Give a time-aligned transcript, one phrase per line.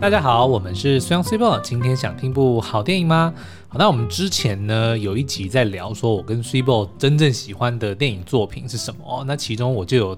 [0.00, 3.34] 大家好，我们是虽阳虽报，今天想听部好电影吗？
[3.68, 9.22] 好，那我们之前呢有一集在聊说，我跟虽报真正喜欢的电影作品是什么？
[9.26, 10.16] 那其中我就有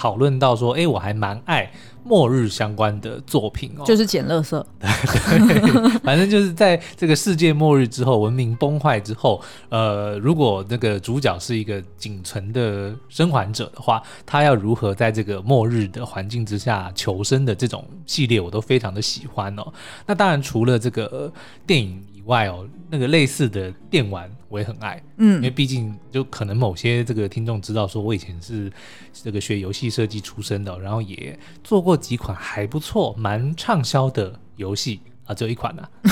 [0.00, 1.70] 讨论到说，哎，我还蛮爱。
[2.02, 9.38] 末日相关的作品哦，就是捡垃圾， 对，反正就是在这个世界末日之后，文明崩坏之后，
[9.68, 19.72] 呃，如果那个主角是一个仅存的生还者的话，他要如何在这个末日的环境之下求生的这种系列，我都非常的喜欢哦。
[20.06, 21.30] 那当然，除了这个
[21.66, 28.72] 电影以外哦，那个类似的电玩我也很爱，嗯，因为毕竟就可能某些这个听众知道，说我以前是
[29.12, 35.00] 这个学游戏设计出身的，然后也做过几款还不错、蛮畅销的游戏。
[35.26, 36.10] 啊，只有一款呢、啊，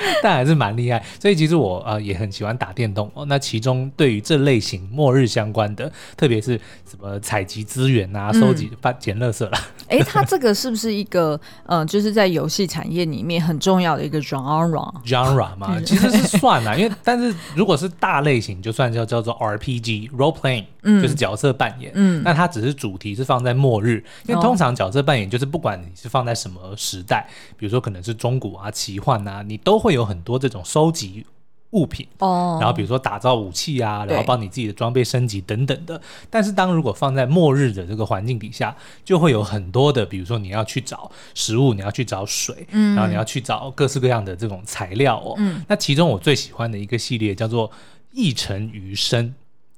[0.22, 1.04] 但还是蛮厉害。
[1.20, 3.24] 所以其实我啊、呃、也很喜欢打电动哦。
[3.26, 9.58] 那其中对于这类型末日相关的，特别是什么采集资源啊、收集、发、捡垃圾啦。
[9.88, 27.78] 哎、欸，它这个是不是一个嗯、呃，就是在游戏产业里面很重要的一个 genre？genre 嘛，其实是算啦，因为但是如果是大类型，就算叫叫做 RPG role playing，嗯，就是角色扮演，嗯，那它只是主题是放在末日，因为通常角色扮演就是不管你是放在什么时代，比如说。
[27.88, 31.24] 可能是中古啊、奇幻啊，你都会有很多这种收集
[31.70, 32.58] 物品哦。
[32.60, 36.00] 然后比如说打造武器啊，然后帮你自己的装备升级等等的。
[36.30, 45.34] 但是当如果放在末日的这个环境底下，就会有很多的，比如说你要去找食物，你要去找水，嗯，然后你要去找各式各样的这种材料哦。
[45.36, 47.70] 嗯，那其中我最喜欢的一个系列叫做
[48.12, 49.34] “异尘余生”，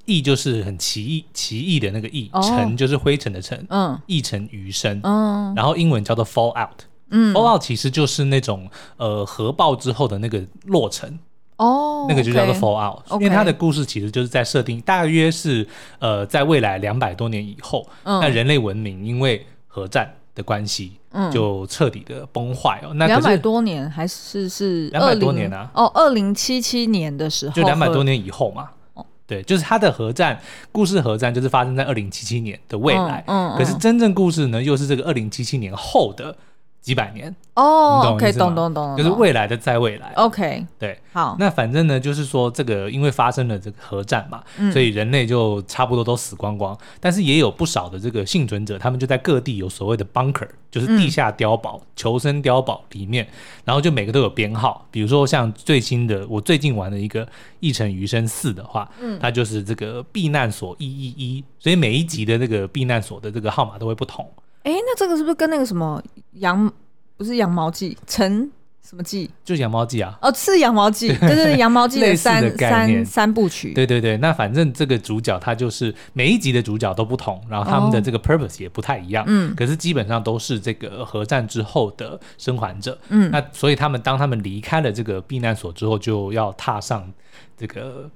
[0.07, 6.69] 异就是很奇异、奇异的那个异，尘就是灰尘的尘，嗯，异尘余生，嗯，然后英文叫做 “Fallout”。
[7.11, 11.19] 嗯，Fallout 其实就是那种呃核爆之后的那个落成
[11.57, 15.67] 哦，那个就叫做 Fallout，okay, 因为它的故事其实就是在设定大约是
[15.99, 22.95] 呃在未来两百多年以后，嗯，那人类文明因为核战的关系，嗯，就彻底的崩坏哦。
[22.95, 25.71] 那两百多年还是是两百多年啊？
[25.75, 28.71] 哦，二零七七年的时候，就两百多年以后嘛。
[28.95, 30.41] 哦，对，就是它的核战
[30.73, 36.35] 故事，核战就是发生在二零七七年的未来，嗯，嗯，可是真正故事呢，又是这个二零七七年后的。
[36.81, 53.29] 几百年哦，OK，懂懂懂，就是未来的在未来，OK，对，好，那反正呢，就是说这个因为发生了这个核战嘛，嗯，所以人类就差不多都死光光，但是也有不少的这个幸存者，他们就在各地有所谓的 bunker，就是地下碉堡、嗯、求生碉堡里面，
[53.65, 57.27] 然后就每个都有编号，比如说像最新的我最近玩的一个
[57.61, 64.27] 《异尘余生四》的话，嗯，它就是这个避难所一一一，所以每一集的这个避难所的这个号码都会不同。
[64.63, 66.71] 哎，那这个是不是跟那个什么羊
[67.17, 68.51] 不是羊毛记，陈
[68.83, 69.31] 什么记？
[69.45, 70.19] 就是羊毛记啊！
[70.21, 73.73] 哦，是羊毛记，就是羊毛记 的三的三三部曲。
[73.73, 79.25] 对对对，那反正这个主角他就是每一集的主角都不同，然后他们的这个 purpose 也不太一样。
[79.29, 82.99] 嗯、哦，可是基本上都是这个核战之后的生还者。
[83.11, 87.13] 嗯，那所以他们当他们离开了这个避难所之后，就要踏上
[87.57, 88.11] 这个。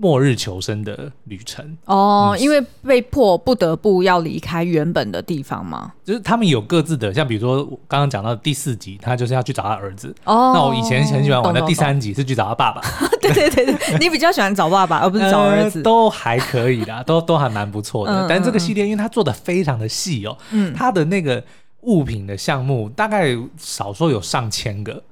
[0.00, 5.92] 末日求生的旅程哦，嗯、因为被迫不得不要离开原本的地方嘛。
[6.04, 10.14] 就是他们有各自的，像比如说刚刚讲到第四集，他就是要去找他儿子。
[10.22, 12.80] 哦，那我以前很喜欢玩的第三集是去找他爸爸。
[13.20, 18.12] 对对对对，你比较喜欢找爸爸而不是找儿子， 呃、都还可以的，都都还蛮不错的。
[18.12, 21.42] 嗯、但这个系列因为它做的非常的细哦，嗯，它的那个
[21.80, 25.02] 物品的项目大概少说有上千个，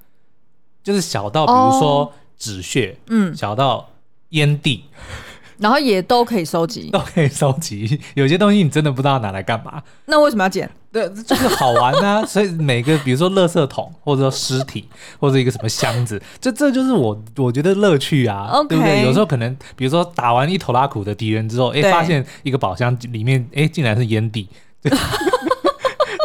[0.85, 3.89] 就是小到比如说止血，嗯，小到。
[4.37, 4.85] 烟蒂，
[5.59, 8.01] 然后也都可以收集，都可以收集。
[8.15, 10.71] 有些东西你真的不知道拿来干嘛，那为什么要捡？
[10.93, 12.25] 对，就是好玩啊。
[12.27, 14.89] 所以每个，比如说垃圾桶，或者说尸体，
[15.21, 18.69] 或者一个什么箱子，这这就是我我觉得乐趣啊，Okay.
[18.69, 19.03] 对不对？
[19.03, 24.49] 有时候可能，比如说打完一头拉苦的敌人之后，哎，发现一个宝箱里面，哎，竟然是烟蒂。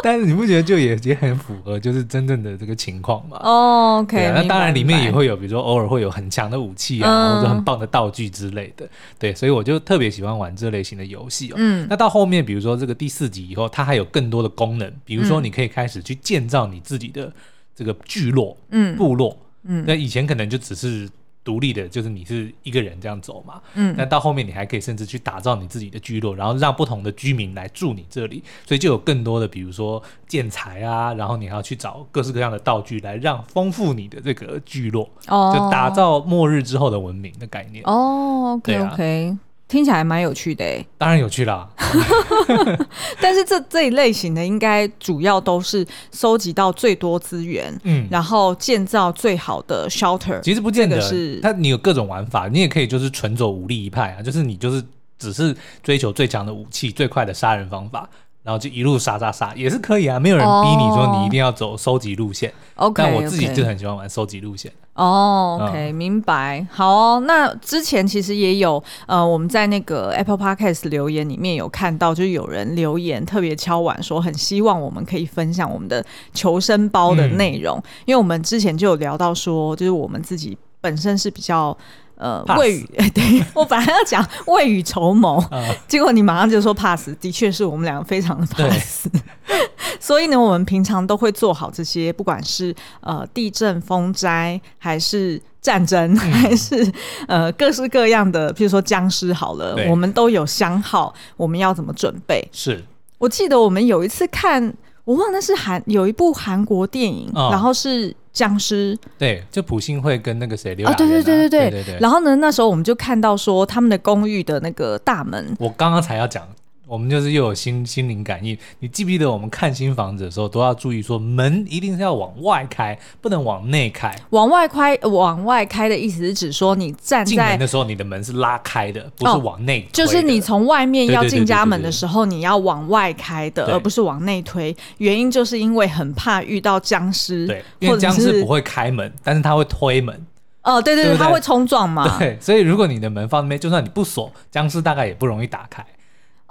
[0.04, 3.38] 但是你不觉得就也也很符合，就是真正的这个情况吗？
[3.42, 8.88] 哦，OK，那当然里面也会有，比如说偶尔会有很强的武器啊，嗯、或者很棒的道具之类的。
[9.20, 11.56] 对，所以我就特别喜欢玩这类型的游戏哦。
[11.58, 17.32] 嗯，那到后面，比如说这个第四集以后，它还有更多的功能，比如说你可以开始去建造你自己的
[17.76, 21.10] 这个聚落、嗯，部落，嗯，那以前可能就只是。
[21.44, 37.84] 独立的，就是你是一个人这样走嘛，嗯，那到后面你还可以甚至去打造你自己的聚落，然后让不同的居民来住你这里，所以就有更多的，比如说建材啊，然后你还要去找各式各样的道具来让丰富你的这个聚落，哦，就打造末日之后的文明的概念。
[37.86, 39.38] 哦，OK OK。
[39.72, 41.66] 听起来蛮有趣的诶，当然有趣啦。
[43.22, 50.42] 但是这这一类型的应该主要都是收集到最多资源，嗯，然后建造最好的 shelter。
[50.42, 54.84] 其实不见得是，它你有各种玩法，你也可以就是纯走武力一派啊，就是你就是
[55.18, 58.10] 只是追求最强的武器、最快的杀人方法。
[58.44, 62.52] 然后就一路杀杀杀也是可以啊，没有人逼你说你一定要走收集路线。
[62.76, 64.72] OK，但我自己就很喜欢玩收集路线。
[64.94, 66.66] 哦、oh，OK，、嗯、明白。
[66.70, 76.04] 好哦，那之前其实也有呃，我们在那个 Apple Podcast 留言里面有看到，就有人留言特别敲碗说，很希望我们可以分享我们的
[76.34, 81.76] 求生包的内容，嗯、因为我们之前就有聊到说，就是我们自己本身是比较。
[82.22, 85.44] 呃，未雨， 对，我本来要讲未雨绸缪，
[85.90, 89.10] 结果你马上就说怕死，的确是我们两个非常的怕死，
[90.00, 96.94] 所以呢，我们平常都会做好这些，不管是呃地震、风灾，还是战争，嗯、还是
[97.28, 102.48] 呃各式各样的，譬如说僵尸，好了，我们都有想好我们要怎么准备。
[102.52, 102.86] 是。
[103.18, 104.72] 我记得我们有一次看，
[105.06, 108.16] 我忘了是韩有一部韩国电影，哦、然后是。
[108.34, 112.00] 僵尸对，就朴信惠跟那个谁刘啊，对对对对对对对。
[112.00, 116.48] 然后呢，那时候我们就看到说他们的公寓的那个大门，我刚刚才要讲。
[116.92, 124.14] 我们就是又有心心灵感应，你记不记得我们看新房子的时候都要注意说门一定是要往外开，不能往内开。
[124.32, 129.88] 往外开，往外开的意思是指说你站在进门的时候，你的门是拉开的，不是往内推的。
[129.88, 129.94] 哦。
[129.94, 134.76] 就是你从外面要进家门的时候，你要往外开的，而不是往内推。
[134.98, 140.28] 原因就是因为很怕遇到僵尸，对，因为僵尸不会开门，但是他会推门。
[140.64, 142.18] 哦，对对对，他会冲撞嘛。
[142.20, 145.86] 对，所以如果你的门放那边，就算你不锁，僵尸大概也不容易打开。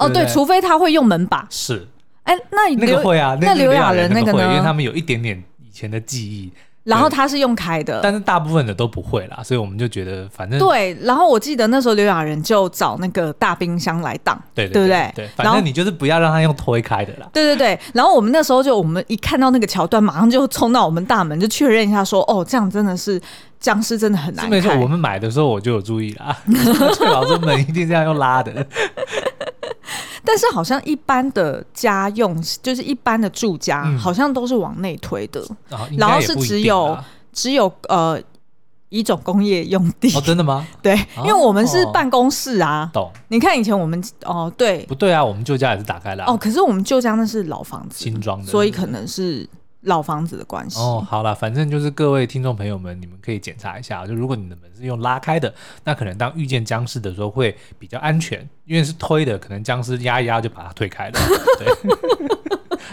[0.01, 1.47] 哦，对，除非他会用门把。
[1.51, 1.87] 是，
[2.25, 4.43] 哎，那那个会啊，那刘亚仁那个呢？
[4.51, 6.51] 因为他们有一点点以前的记忆。
[6.83, 10.97] 然后他是用开的，但是大部分的都不会啦，所以我们就觉得反正对。
[11.03, 15.13] 然后我记得那时候刘亚仁就找那个大冰箱来挡，对对不对？
[15.15, 17.29] 对，反正你就是不要让他用推开的啦。
[17.35, 17.79] 对对对。
[17.93, 23.21] 然后我们那时候就我们一看到那个桥段，马上就冲到我们大门，就确认一下说，哦，这样真的是
[23.61, 24.49] 僵尸，真的很难。
[24.49, 26.35] 没错，我们买的时候我就有注意啦，
[26.95, 28.67] 最好这门一定这样用拉的。
[30.25, 35.41] 但是好像一般的家用，就是一般的住家，嗯、好像都是往内推的，
[35.71, 36.97] 啊、然后是只有
[37.33, 38.21] 只有呃
[38.89, 40.13] 一种工业用地。
[40.17, 40.67] 哦，真的吗？
[40.83, 42.91] 对，因为我们是办公室啊。
[42.93, 43.11] 懂、哦。
[43.29, 45.25] 你看以前我们哦，对，不对啊？
[45.25, 46.33] 我们旧家也是打开的、啊。
[46.33, 49.49] 哦，可是我们旧家那是老房子，新装的，所以可能是。
[49.83, 55.53] 老房子的关系哦，好了，反正就是各位听众朋友们，你们可以检查一下，就如果你的门是用拉开的，
[55.85, 61.13] 那可能当遇见僵尸的时候会比较安全，因为是推的，可能僵尸压一压就把它推开了。
[61.59, 61.67] 对，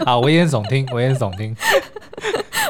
[0.06, 1.54] 好，危言耸听，危言耸听。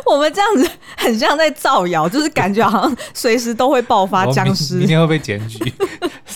[0.07, 5.73] 我们这样子很像在造谣，就是感觉好像随时都会爆发僵尸，明天会被检举，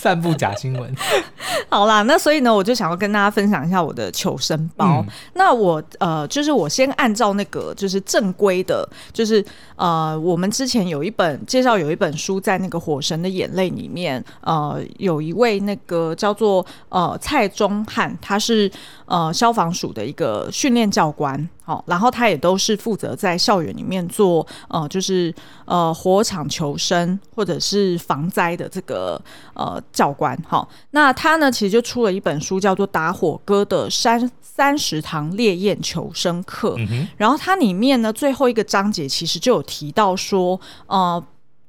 [0.03, 0.93] 散布假新闻。
[1.71, 4.99] 好啦，那所以呢，我就想要跟大家分享一下我的求生包。
[4.99, 9.43] 嗯、那我呃，就是我先按照那个就是正规的，就是
[9.77, 18.69] 呃，我们之前有一本介绍有一本书，在那个《火神的眼泪》里面，呃，有一位那个叫做呃蔡宗汉，他是
[19.05, 21.49] 呃消防署的一个训练教官。
[21.65, 25.33] 好，然后他也都是负责在校园里面做，呃，就是
[25.63, 29.21] 呃火场求生或者是防灾的这个
[29.53, 30.37] 呃教官。
[30.45, 36.75] 好，那他呢其实就出了一本书，叫做《打火哥的三三十堂烈焰求生课》。
[36.77, 37.07] 嗯。
[37.15, 41.23] 然后它里面呢最后一个章节其实就有提到说，呃。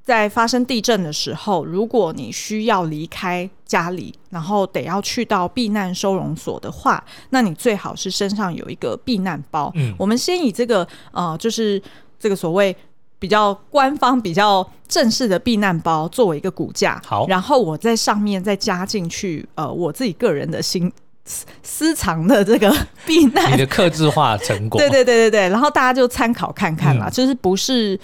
[0.05, 9.73] 在发生地震的时候，如果你需要离开家里，然后得要去到避难收容所的话，那你最好是身上有一个避难包。
[9.77, 11.83] 嗯，我们先以这个呃，就是
[12.19, 12.77] 这个所谓
[13.19, 17.01] 比较官方、比较正式的避难包作为一个骨架。
[17.07, 20.93] 好，然后我在上面再加进去呃，我自己个人的心
[21.63, 22.71] 私藏的这个
[23.07, 24.77] 避难，你的克制化成果。
[24.83, 27.99] 对对对对对，然后大家就参考看看啦，嗯、就是不是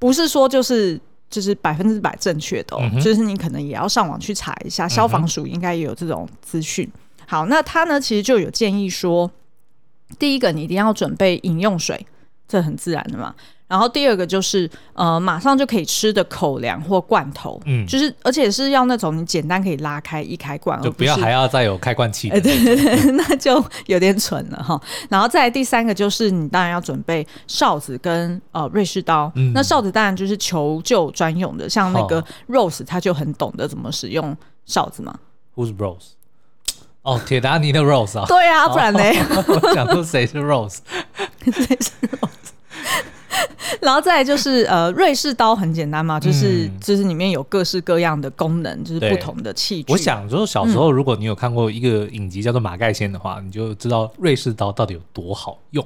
[0.00, 1.00] 不是说就是。
[1.34, 6.88] 就是百分之百正确的，哦，嗯、就是你可能也要上网去查一下，消防署应该也有这种资讯。
[6.94, 9.28] 嗯、好，那他呢其实就有建议说，
[10.16, 12.06] 第一个你一定要准备饮用水，
[12.46, 13.34] 这很自然的嘛。
[13.66, 22.28] 然后第二个就是呃，马上就可以吃的口粮或罐头，嗯，就是而且是要那种你简单可以拉开一开罐，就不要还要再有开罐器。
[22.28, 24.80] 对对对， 那就有点蠢了哈。
[25.08, 35.18] 然后再来第三个就是你当然要准备哨子跟呃瑞士刀，嗯、那哨子当然就是求救专用的，像那个 Rose 他就很懂得怎么使用哨子嘛。
[35.56, 36.10] Who's Rose？
[37.02, 38.26] 哦，铁达尼的 Rose 啊。
[38.28, 39.00] 对啊，不然呢？
[39.62, 40.78] 我想说谁是 Rose？
[41.44, 41.90] 谁是
[42.20, 42.28] Rose？
[43.80, 49.92] 然后再来就是呃，瑞士刀很简单嘛，就是、嗯、就是里面有各式各样的功能，就是不同的器具。
[49.92, 55.84] 我想说，小时候如果你有看过一个影集叫做《马盖先》的话，嗯、你就知道瑞士刀到底有多好用。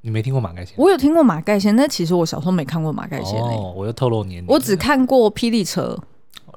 [0.00, 0.74] 你没听过马盖先？
[0.76, 3.54] 我有听过马盖先，但其实我小时候没看过马盖先、欸。
[3.56, 4.46] 哦，我又透露年龄。
[4.46, 5.98] 我只看过霹雳车，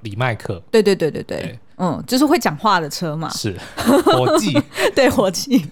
[0.01, 0.61] 李麦克。
[0.69, 3.29] 对对对对对，对嗯，就是会讲话的车嘛。
[3.29, 3.57] 是
[4.03, 4.61] 火计，
[4.93, 5.65] 对火计。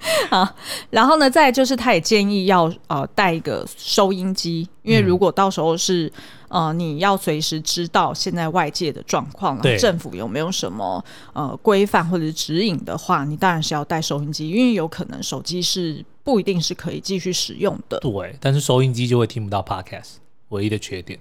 [0.30, 0.48] 好，
[0.88, 6.10] 然后呢，再就是他也建议要呃带一个收音机，因为如果到时候是
[6.48, 11.04] 呃你要随时知道现在外界的状况，然后政府有没有什么
[11.34, 17.98] 呃规范或者指引的话，你当然是要带收音机，因为有可能手机是不一定是可以继续使用的。
[18.00, 20.14] 对，但是收音机就会听不到 Podcast，
[20.48, 21.18] 唯一的缺点。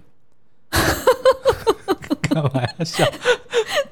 [2.21, 3.03] 干嘛要笑？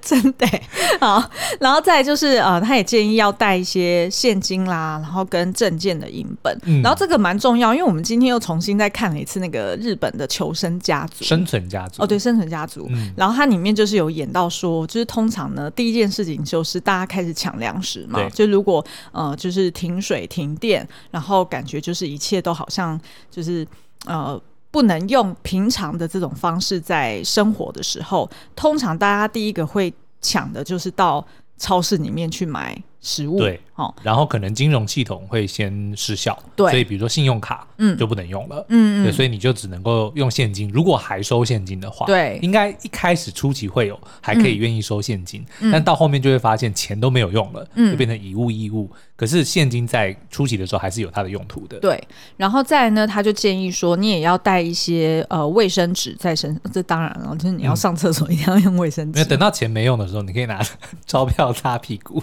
[0.08, 0.48] 真的。
[1.02, 12.02] 好，然后再就是呃，他也建议要带一些现金啦，然后跟证件的影本，嗯、然后这个蛮重要，因为我们今天又重新再看了一次那个日本的求生家族，生存家族。
[12.02, 22.98] 哦，对，生存家族，嗯、然后它里面就是有演到说，就是通常呢，第一件事情就是大家开始抢粮食嘛，就如果呃，就是停水停电，然后感觉就是一切都好像
[23.30, 23.68] 就是
[24.06, 24.42] 呃。
[24.78, 29.92] 不能用平常的这种方式在生活的时候，通常大家第一个会
[30.22, 31.26] 抢的就是到
[31.58, 32.80] 超市里面去买。
[33.00, 40.70] 食物对，哦，然后可能金融系统会先失效，对，所以比如说信用卡，嗯，就不能用了，嗯对，所以你就只能够用现金。
[40.74, 48.90] 如果还收现金的话，对，应该一开始初期会有还可以愿意收现金，但到后面就会发现钱都没有用了，就变成以物易物。
[49.16, 52.02] 可是现金在初期的时候还是有它的用途的，对。
[52.36, 59.24] 然后再来呢，他就建议说，你也要带一些呃卫生纸在身上，这当然了，就是你要上厕所一定要用卫生纸。
[59.26, 60.62] 等到钱没用的时候，你可以拿
[61.08, 62.22] 钞票擦屁股。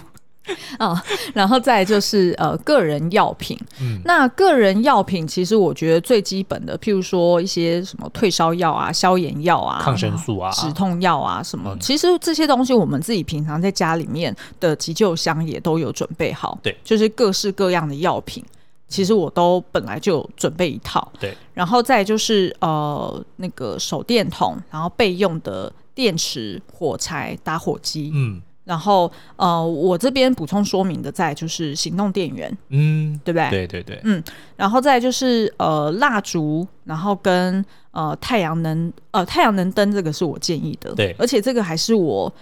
[0.77, 1.01] 啊、 哦，
[1.33, 18.43] 然后再就是呃个人药品，嗯，那个人药品其实我觉得最基本的，譬如说一些什么退烧药啊、消炎药啊、抗生素啊、止痛药啊什么，嗯、其实这些东西我们自己平常在家里面的急救箱也都有准备好，对，就是各式各样的药品，
[18.87, 28.41] 其实我都本来就准备一套，对，然后再就是呃那个手电筒，然后备用的电池、火柴、打火机，嗯。
[28.65, 33.49] 然后，呃，我这边补充说明的，再就是行动电源，嗯，对不对？
[33.49, 34.21] 对对对，嗯，
[34.57, 42.33] 然后再就是呃蜡烛，然后跟呃太阳能，呃太阳能灯，这个是我建议的，对，而且这个还是我。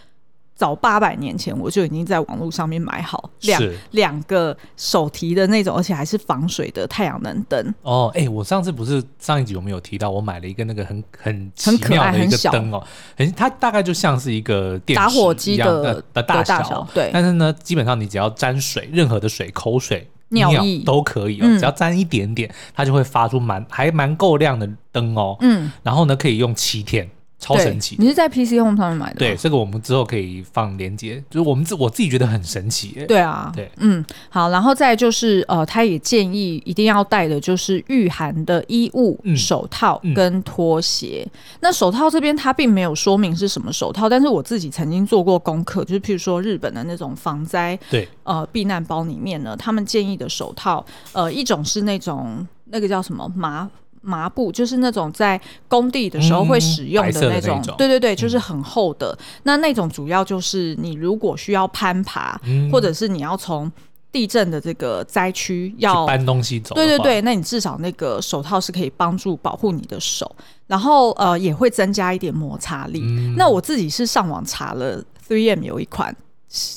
[0.55, 7.73] 早八百年前我就已经在网络上面买好两两个手提的那种，而且还是防水的太阳能灯。
[7.81, 12.85] 哦，哎、欸，我上次不是上一集有没有提到，我买了一个那个很很奇妙的一个灯哦，
[13.17, 17.09] 很，它大概就像是一个电打火机的的大小，大小对。
[17.11, 25.35] 但是呢，基本上你只要沾水，任何的水、口水、尿液都可以哦，嗯、只要沾一点点，它就会发出蛮还蛮够亮的灯哦。
[25.41, 27.09] 嗯，然后呢，可以用七天。
[27.39, 27.97] 超神奇！
[27.99, 29.19] 你是在 PC Home 上面买的？
[29.19, 31.21] 对，这个我们之后可以放链接。
[31.29, 33.05] 就是我们自我自己觉得很神奇。
[33.05, 41.23] 对啊，对，嗯，好，然后再就是呃，他也建议一定要带的就是御寒的衣物、嗯、手套跟拖鞋。
[41.25, 53.69] 嗯、那手套这边他并没有说明是什么手套，但是我自己曾经做过功课，就是譬如说日本的那种防灾对呃避难包里面呢，他们建议的手套呃一种是那种那个叫什么麻。
[54.03, 59.17] 麻布就是那种在工地的时候会使用的那种，对对对，就是很厚的。
[59.17, 63.71] 嗯、那那种主要就是你如果需要攀爬，嗯、或者是你要从
[64.11, 70.29] 地震的这个灾区要搬东西走，对对对，那你至少那个手套是可以帮助保护你的手，
[70.67, 73.01] 然后呃也会增加一点摩擦力。
[73.03, 76.15] 嗯、那我自己是上网查了，3M 有一款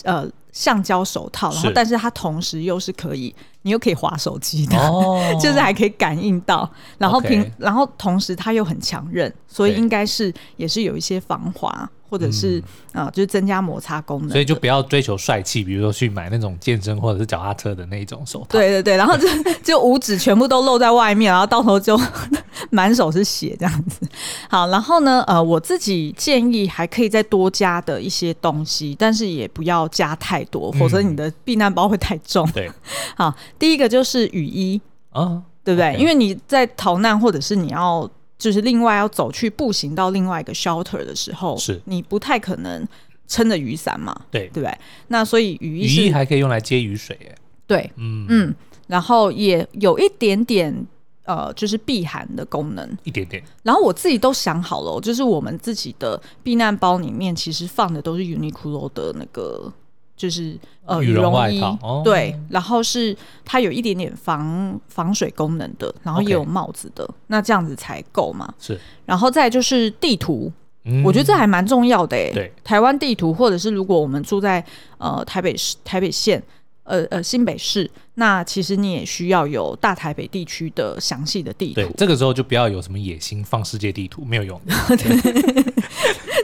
[0.04, 0.26] 呃。
[0.56, 11.90] 橡胶手套，然后但是它同时又是可以，你又可以滑手机的，哦、 就是还可以感应到，然后平然后同时它又很强韧，所以应该是也是有一些防滑。
[12.08, 12.58] 或者是
[12.92, 18.46] 啊、嗯呃，就是增加摩擦功能，所以就不要追求帅气，比如说去买那种健身或者是脚踏车的那种手套。
[18.50, 19.28] 对对对，然后就
[19.62, 21.98] 就五指全部都露在外面，然后到头就
[22.70, 24.06] 满手是血这样子。
[24.48, 32.48] 好，然后呢，呃，我自己建议还可以再多加的一些东西，但是也不要加太多，否则你的避难包会太重。
[32.52, 32.72] 对、嗯，
[33.16, 35.96] 好，第一个就是雨衣啊，对不对？Okay.
[35.96, 38.08] 因为你在逃难或者是你要。
[38.38, 42.86] 就是另外要走去步行到另外一个 shelter 的时候，是你不太可能
[43.26, 44.14] 撑着雨伞嘛？
[44.30, 44.78] 对，对不对？
[45.08, 47.34] 那所以雨衣雨衣还可以用来接雨水，哎，
[47.66, 48.54] 对，嗯嗯，
[48.86, 50.86] 然后也有一点点
[51.24, 53.42] 呃，就是避寒的功能，一点点。
[53.62, 59.72] 然后我自己都想好了，就是我们自己的避难包里面其实放的都是 Uniqlo 的那个。
[60.16, 68.52] 就是呃羽绒衣，哦、对，然后是它有一点点防防水功能的，然后也有帽子的那这样子才够嘛。
[68.58, 70.50] 是，然后再就是地图，
[70.84, 72.32] 嗯、我觉得这还蛮重要的诶。
[72.32, 74.64] 对，台湾地图，或者是如果我们住在
[74.96, 76.42] 呃台北市、台北县、
[76.84, 81.74] 呃呃新北市，那其实你也需要有大台北地区的详细的地图。
[81.74, 84.58] 对，这个时候就不要有什么野心放世界地图，没有用。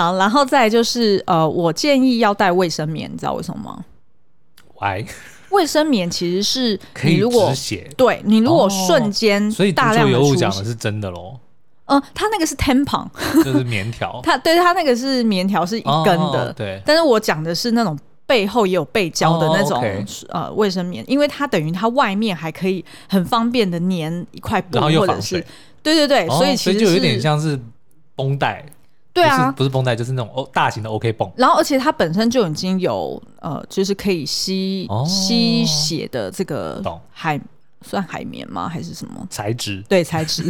[0.00, 3.84] 好，然后再就是呃，我建议要带卫生棉，你知道为什么吗？
[4.80, 5.04] 喂，
[5.50, 11.38] 卫生棉其实是 可以止血，对你如果瞬间、哦，所以大量的出血讲的是真的喽。
[11.84, 13.06] 嗯、呃，它那个是 tampon，
[13.44, 14.20] 就是棉条。
[14.24, 16.48] 它对它那个是棉条，是一根的。
[16.48, 25.44] 哦、对，但是我讲的是那种背后也有背胶的那种、哦 okay、呃卫生棉，因为它等于它外面还可以很方便的粘一块布，或者是
[25.82, 27.60] 对对对，哦、所以其实就有点像是
[28.14, 28.64] 绷带。
[29.12, 31.30] 对啊，不是绷带，就是那种哦大型的 OK 绷。
[31.36, 37.40] 然后而且它本身就已经有呃，就是可以吸、哦、吸血的这个海。
[37.82, 38.68] 算海绵吗？
[38.68, 39.82] 还是什么材质？
[39.88, 40.44] 对，材质。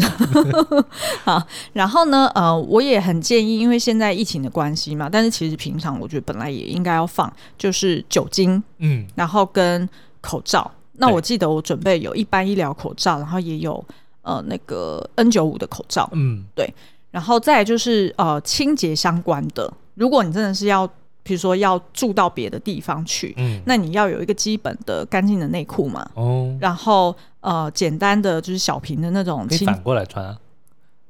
[1.23, 1.41] 好，
[1.73, 2.29] 然后呢？
[2.35, 9.89] 呃，我也很建议，因为现在疫情的关系嘛，但是其实平常我觉得本来也应该要放，就是酒精，嗯，然后跟
[10.21, 10.69] 口罩。
[10.95, 13.85] 那我记得我准备有一般医疗口罩，然后也有
[14.23, 16.69] 呃那个 N 九五的口罩，嗯，对。
[17.11, 20.89] 然后再就是呃清洁相关的，如果你真的是要。
[21.23, 30.39] 比如说要住到别的地方去，嗯，那你要有一个基本的干净的内裤嘛，哦，然后呃，简单的就是小瓶的那种，可以反过来穿啊，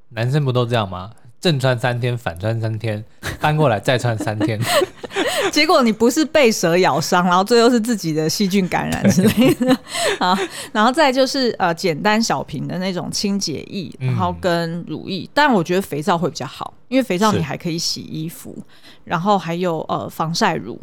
[0.08, 1.12] 男生不都这样吗？
[1.40, 3.02] 正穿三天，反穿三天，
[3.40, 4.60] 翻过来再穿三天，
[5.50, 9.76] 结果你不是被蛇咬伤，然后最后是自己的细菌感染之类的
[10.20, 10.38] 啊。
[10.72, 18.56] 然后再就是呃，简单小瓶的那种清洁液，然后跟乳液，嗯，但我觉得肥皂会比较好，因为肥皂你还可以洗衣服，
[19.04, 20.78] 然后还有呃防晒乳。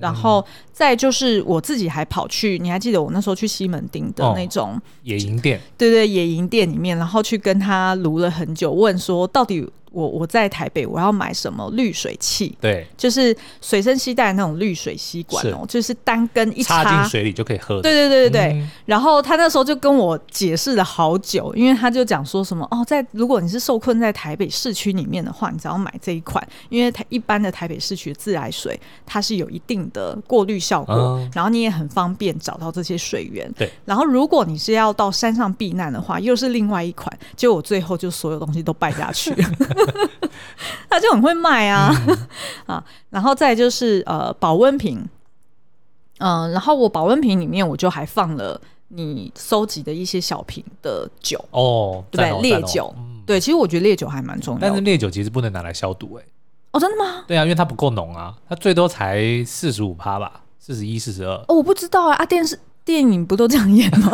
[0.00, 5.60] 然后再就是我自己还跑去，你还记得我那时候去西门町的那种、哦、野营店？
[5.76, 9.68] 对对，野营店里面，然后去跟他撸了很久，问说到底。
[9.98, 12.56] 我我在台北，我要买什么滤水器？
[12.60, 17.82] 对，就是随身携带那种滤水吸管哦，就是单根一插，进水里就可以喝。
[17.82, 18.70] 对对对对对、嗯。
[18.86, 33.50] 然后他那时候就跟我解释了好久，因为他就讲说什么哦，在如果你是受困在台北市区里面的话，你只要买这一款，因为台一般的台北市区的自来水它是有一定的过滤效果、嗯，然后你也很方便找到这些水源。
[33.52, 33.68] 对。
[33.84, 37.08] 然后如果你是要到山上避难的话，又是另外一款。
[37.36, 39.48] 结果我最后就所有东西都败下去了。
[40.90, 42.18] 他就很会卖啊，嗯、
[42.76, 45.08] 啊，然后再就是呃保温瓶，
[46.18, 52.50] 嗯、呃，然后我保温瓶里面我就还放了你收集的一些小瓶的酒哦，对不对？
[52.50, 56.28] 烈酒、嗯，对，其实我觉得烈酒还蛮重要的，但是烈酒其实不能拿来消毒哎、欸，
[56.72, 57.24] 哦，真的吗？
[57.26, 62.58] 对啊，因为它不够浓啊，它最多才四十五趴吧，四十一、四十二，哦，我不知道啊，啊，电视。
[62.88, 64.10] 电影不都这样演吗？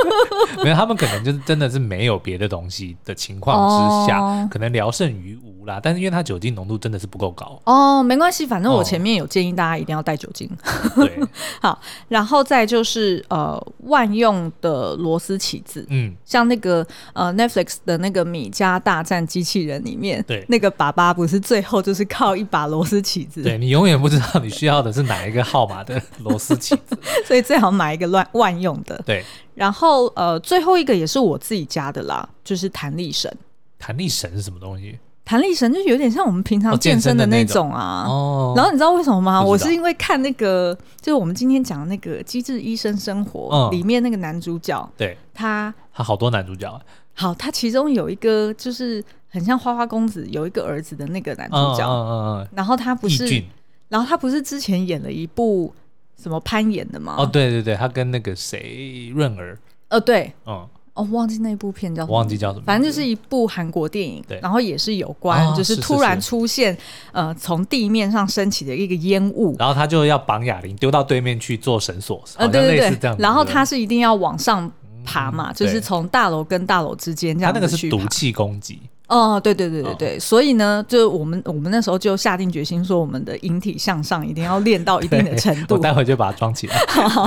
[0.64, 5.78] 没有，他们可能就是真的是没有别的东西的情况之下，哦、可能聊胜于无啦。
[5.82, 10.48] 但是因为它酒精浓度真的是不够高哦，没关系，反正我前面有建议大家一定要带酒精。
[10.64, 11.20] 哦、对，
[11.60, 26.96] 好，然后再就是呃万用的螺丝起子，嗯，像那个呃 Netflix 的那个米家大战机器人里面，对，那个爸爸不是最后就是靠一把螺丝起子，对，你永远不知道你需要的是哪一个号码的螺丝起子，
[27.28, 28.05] 所以最好买一个。
[28.06, 33.32] 乱万用的，对，然后呃，最后一个也是我自己加的啦，就是弹力绳。
[33.78, 34.98] 弹力绳是什么东西？
[35.24, 38.04] 弹力绳就有点像我们平常健身的那种啊。
[38.06, 38.54] 哦。
[38.56, 39.42] 然后你知道为什么吗？
[39.42, 46.80] 我是因为看那个，就是我们今天讲的那个《机智医生生活》里面那个男主角，对、嗯，他他好多男主角。
[47.14, 51.84] 好，他其中有一个就是很像花花公子，有一个儿子的那个男主角。
[51.84, 52.48] 嗯嗯嗯。
[52.54, 53.42] 然后他不是，
[53.88, 55.72] 然后他不是之前演了一部。
[56.20, 57.16] 什么攀岩的吗？
[57.18, 66.76] 哦，对对对，他跟那个谁润儿，呃，对，嗯，哦，忘记那部片叫什么，忘记叫什么，反正就是一部韩国电影，对，然后也是有关，哦、就是突然出现，
[67.12, 74.70] 呃，从地面上升起的一个烟雾，然后他就要绑哑铃丢到对面去做绳索，呃，对对对，然后他是一定要往上
[75.04, 78.80] 爬嘛，嗯、就是从大楼跟大楼之间这样子去爬，他那个是毒气攻击。
[79.08, 85.74] 哦，对对对对对，哦、所以呢，就我们我们那时候就下定决心说，我们的引体向上一定要练到一定的程度。
[85.76, 86.76] 我待会就把它装起来。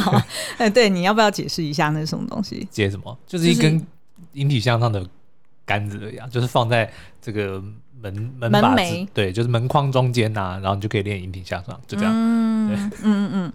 [0.57, 2.67] 哎，对，你要不要解释一下那是什么东西？
[2.69, 3.17] 解什么？
[3.25, 3.81] 就是一根
[4.33, 5.05] 引体向上的
[5.65, 7.63] 杆子一样，就是放在这个
[8.01, 12.13] 门门把子，对，就是门框中间呐、啊，然后你就可以练引体向上，就这样。
[12.13, 13.53] 嗯嗯嗯嗯。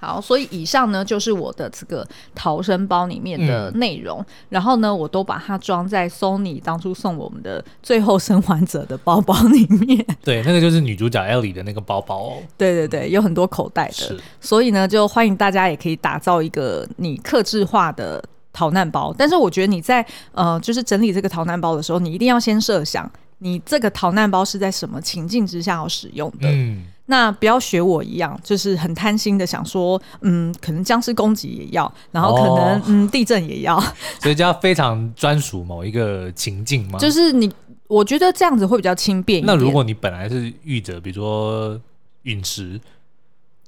[0.00, 10.06] 好，所以以上呢就是我的这个逃生包里面的内容，嗯，然后呢，我都把它装在 Sony 当初送我们的《最后生还者》的包包里面。
[10.22, 12.36] 对，那个就是女主角 Ellie 的那个包包哦。
[12.56, 14.16] 对对对，有很多口袋的。
[14.40, 19.12] 所以呢，就欢迎大家也可以打造一个你克制化的逃难包。
[19.18, 26.48] 但是我觉得你在呃，就是整理这个逃难包的时候，你一定要先设想，你这个逃难包是在什么情境之下要使用的。
[26.50, 26.84] 嗯。
[27.10, 33.80] 那不要学我一样，就是很贪心的想说，嗯，可能僵尸攻击也要，然后可能、哦、嗯地震也要，
[34.20, 36.98] 所以就要非常专属某一个情境吗？
[37.00, 37.50] 就是你，
[37.86, 39.42] 我觉得这样子会比较轻便。
[39.46, 41.80] 那如果你本来是遇着，比如说
[42.24, 42.72] 陨石，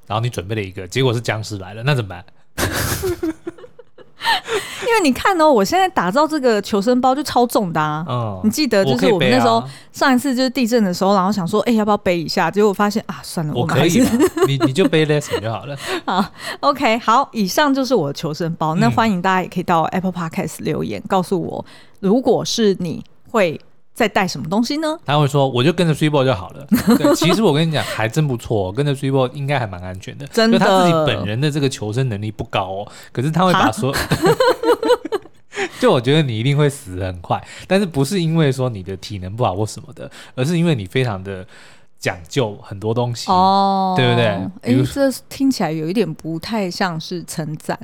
[0.06, 2.22] 然后你准备了一个，结果是僵尸来了，那怎么办？
[4.86, 8.04] 因为你看哦，我现在打造这个求生包就超重的啊！
[8.08, 12.50] 嗯，你记得就是我们那时候上一次就是地震的时候，然后想说，哎，要不要背一下？
[12.50, 14.02] 结果我发现啊，算了，我可以，
[14.46, 15.76] 你你就背 less 就好了。
[16.06, 16.24] 好
[16.60, 18.74] ，OK，好，以上就是我的求生包。
[18.76, 21.64] 那欢迎大家也可以到 Apple Podcast 留言，告诉我，
[22.00, 23.60] 如果是你会。
[23.92, 24.98] 再带什么东西呢？
[25.04, 26.66] 他会说，我就跟着 Sweetbo 就好了。
[26.96, 30.26] 对，其实我跟你讲，还真不错，跟着 Sweetbo 应该还蛮安全的。
[30.28, 33.96] 真的，就他自己本人的这个求生能力不高哦，可是他会把所有，
[35.78, 41.46] 就我觉得你一定会死得很快，但是不是因为说你的体能不好或什么的，而是因为你非常的
[41.98, 44.26] 讲究很多东西哦，对不对？
[44.62, 47.78] 哎，这听起来有一点不太像是称赞。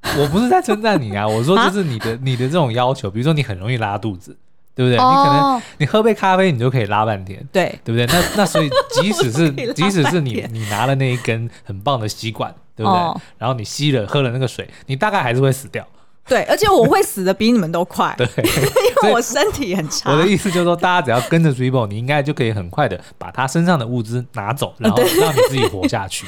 [0.16, 4.34] 我不是在称赞你啊，我说就是你的你的这种要求，比如说你很容易拉肚子。
[4.78, 4.96] 对不对？
[4.96, 8.06] 哦、你可能你喝杯咖啡，你就可以拉半天，对对不对？
[8.06, 12.96] 那那所以 即使是即使是你你拿了那一根很棒的吸管，对不对？
[13.00, 15.84] 哦、然后你吸了喝了那个水，你大概还是会死掉。
[16.28, 18.14] 对，而且我会死的比你们都快。
[18.18, 20.12] 对， 因为我身体很差。
[20.12, 26.26] 我的意思就是说，大家只要跟着 Sweetbo，你应该就可以很快的把他身上的物资拿走，然后 让你自己活下去。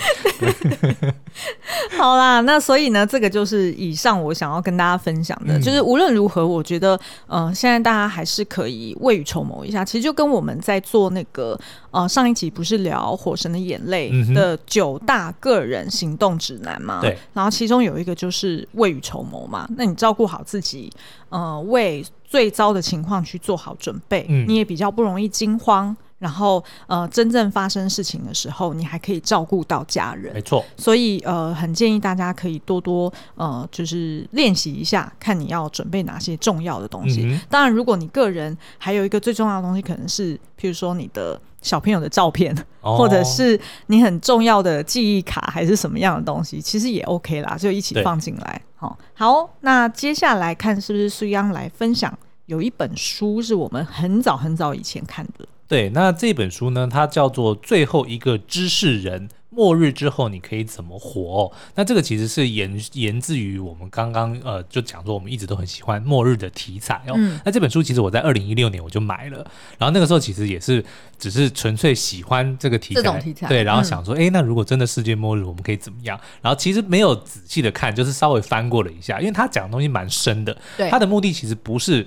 [1.99, 9.85] 好啦，那所以呢，这个就是以上我想要跟大家分享的，嗯、就是无论如何，我觉得，呃，现在大家还是可以未雨绸缪一下。
[9.85, 11.59] 其实就跟我们在做那个，
[11.91, 17.01] 呃，上一集不是聊《火神的眼泪》的九大个人行动指南吗？
[17.03, 17.17] 对、嗯。
[17.35, 19.90] 然后其中有一个就是未雨绸缪嘛，那。
[19.90, 20.91] 你照顾好自己，
[21.29, 25.97] 呃，为最糟的情况去做好准备，嗯，你也比较不容易惊慌。
[26.21, 30.33] 然后，呃，真正发生事情的时候，你还可以照顾到家人。
[30.33, 30.65] 没错。
[30.77, 37.23] 所以，呃，很建议大家可以多多，呃，就是练习一下，看你要准备哪些重要的东西。
[37.25, 37.41] 嗯。
[37.51, 41.41] 当然，如果你个人还有一个最重要的东西，可能是，譬如说你的。
[41.63, 48.63] 小朋友的照片，或者是你很重要的记忆卡，还是什么样的东西，其实也 OK 啦，就一起放进来。
[48.77, 55.47] 好对，好，那接下来看是不是苏央来分享，有一本书是我们很早很早以前看的。
[55.71, 59.29] 对，那这本书呢，它叫做《最后一个知识人》。
[59.53, 61.43] 末日之后你可以怎么活？
[61.43, 61.53] 哦？
[61.75, 67.15] 那这个其实是源源自于我们刚刚呃就讲说我们一直都很喜欢末日的题材哦。
[67.17, 69.39] 嗯、那这本书其实我在二零一六年我就买了，
[69.77, 70.85] 然后那个时候其实也是
[71.19, 76.19] 只是纯粹喜欢这个题材，题材对，然后想说，哎、嗯，那如果真的世界末日，我们可以怎么样？
[76.41, 80.57] 然后其实没有仔细的看，就是稍微翻过了一下，因为他讲的东西蛮深的。
[80.77, 82.07] 对，他的目的其实不是。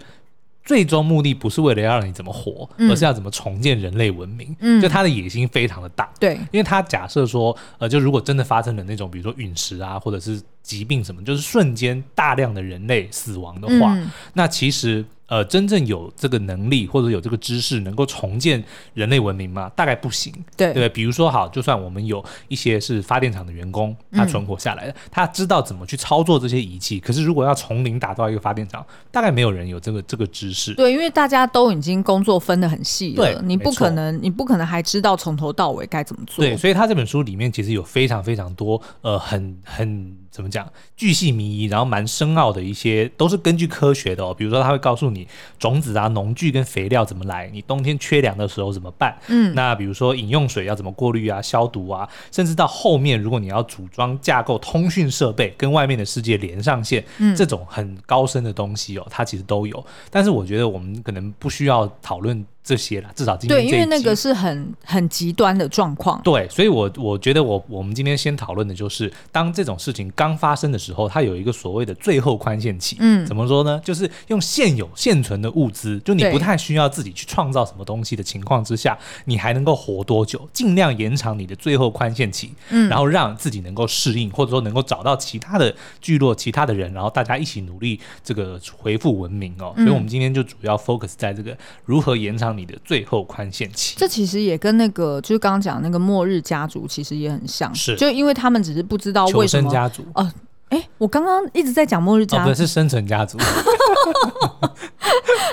[0.63, 4.55] 最终目的不是为了要让你怎么活，嗯、而是要怎么重建人类文明。
[4.59, 6.09] 嗯，就他的野心非常的大。
[6.19, 15.05] 对，因为他假设说，呃，就如果真的发生了那种，比如说陨石啊，或者是疾病什么，就是瞬间大量的人类死亡的话，嗯、那其实。
[15.25, 19.71] 呃，真正有这个能力或者有这个知识，能够重建人类文明吗？
[19.75, 20.31] 大概不行。
[20.55, 26.99] 对对，比如说，好，就算我们有一些是发电厂的员工，他存活下来的，嗯、他知道怎么去操作这些仪器。
[26.99, 30.75] 可是，如果要从零打造一个发电厂，大概没有人有这个这个知识。
[30.75, 36.45] 对，因为大家都已经工作分得很细了，对你不可能，你不可能还知道从头到尾该怎么做。
[36.45, 40.22] 对，所以他这本书里面其实有非常非常多，呃，很很。
[40.33, 40.67] 怎么讲？
[40.97, 44.33] 巨细靡遗，然后蛮深奥的一些，都是根据科学的哦。
[44.33, 45.27] 比如说，他会告诉你
[45.59, 49.15] 种子啊、农具跟肥料怎么来，你冬天缺粮的时候怎么办？
[49.27, 59.85] 嗯，那比如说饮用水要怎么过滤啊、消毒啊，甚至到后面，如果你要组装架构通讯设备，跟外面的世界连上线，嗯，这种很高深的东西哦，它其实都有。
[60.09, 62.43] 但是我觉得我们可能不需要讨论。
[62.63, 66.21] 这些啦，至少今天对，因为那个是很很极端的状况。
[66.23, 72.95] 对，所以我我觉得我我们今天先讨论的就是，当这种事情刚发生的时候，它有一个所谓的最后宽限期。
[73.01, 73.81] 嗯，怎么说呢？
[73.83, 80.47] 就是用现有现存的物资，就你不太需要自己去创造什么东西的情况之下，你还能够活多久？
[80.53, 89.73] 尽量延长你的最后宽限期，嗯，然后让自己能够适应，或者说能够找到其他的聚落、其他的人，然后大家一起努力这个恢复文明哦。
[89.75, 92.52] 所以我们今天就主要 focus 在这个如何延长。
[92.57, 100.31] 你的最后宽限期，这其实也跟那个就是刚刚讲那个末日家族其实也很像，是就因为他们只是不知道为什么家族哦，
[100.69, 103.37] 哎、欸，我刚刚一直在讲末日家族，哦、是生存家族。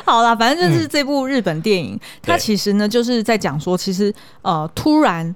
[0.05, 5.35] 好啦，反正就是这部日本电影，嗯、它其实呢就是在讲说，其实呃，突然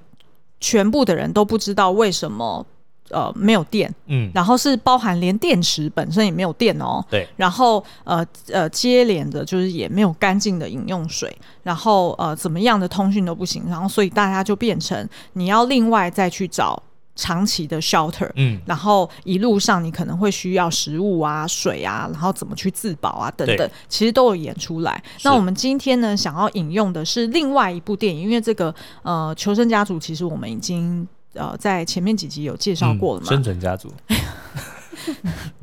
[0.61, 2.66] 全部的人都不知道为什么。
[3.11, 16.83] 呃，没有电，嗯，然后是包含连电池本身也没有电哦，对，然后呃呃接连的就是也没有干净的饮用水，然后呃怎么样的通讯都不行，然后所以大家就变成你要另外再去找
[17.14, 25.01] 长期的 shelter，嗯，然后一路上你可能会需要食物啊、水啊，然后怎么去自保啊等等，其实都有演出来。
[25.23, 31.07] 那我们今天呢，想要引用的是另外一部电影，因为这个呃求生家族其实我们已经。
[31.35, 33.92] 呃在前面几集有介绍过了嘛，生存家族。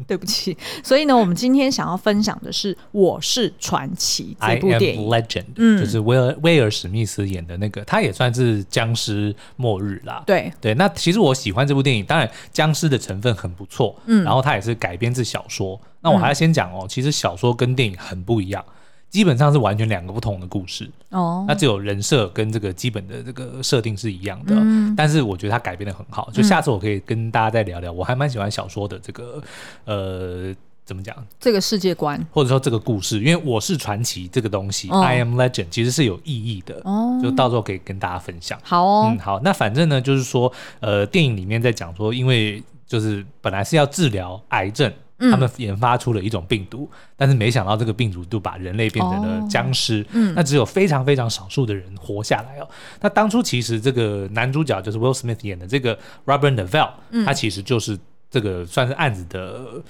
[0.08, 10.22] 对不起，所以呢，我们今天想要分享的是《我是传奇》这部电影，I am Legend，嗯，就是威尔威尔史密斯演的那个，他也算是僵尸末日啦。
[10.28, 15.80] 对对，那其实我喜欢这部电影，当然僵尸的成分很不错，嗯，然后它也是改编自小说。
[16.02, 18.64] 那我还要先讲哦，其实小说跟电影很不一样。
[19.12, 20.90] 基本上是完全两个不同的故事。
[21.10, 29.44] 哦，那只有人设跟这个基本的这个设定是一样的，嗯、但是我觉得它改编的很好，就下次我可以跟大家再聊聊，嗯、我还蛮喜欢小说的这个
[29.84, 31.14] 呃怎么讲？
[31.40, 38.58] 这个世界观，或者说这个故事，因为我是传奇这个东西、哦、，I am legend 其实是有意义的哦，就到时候可以跟大家分享。
[38.64, 38.82] 好。
[38.82, 44.90] 哦，嗯好，那反正呢就是说呃电影里面在讲说，因为就是本来是要治疗癌症。
[45.30, 50.06] 他们研发出了一种病毒，但是没想到这个病毒就把人类变成了僵尸。
[50.14, 52.68] 嗯，那只有非常非常少数的人活下来哦。
[53.02, 56.92] 那当初其实这个男主角就是 Will Smith 演的这个 Robert Neville，
[57.26, 57.98] 他其实就是
[58.30, 59.84] 这个算是案子的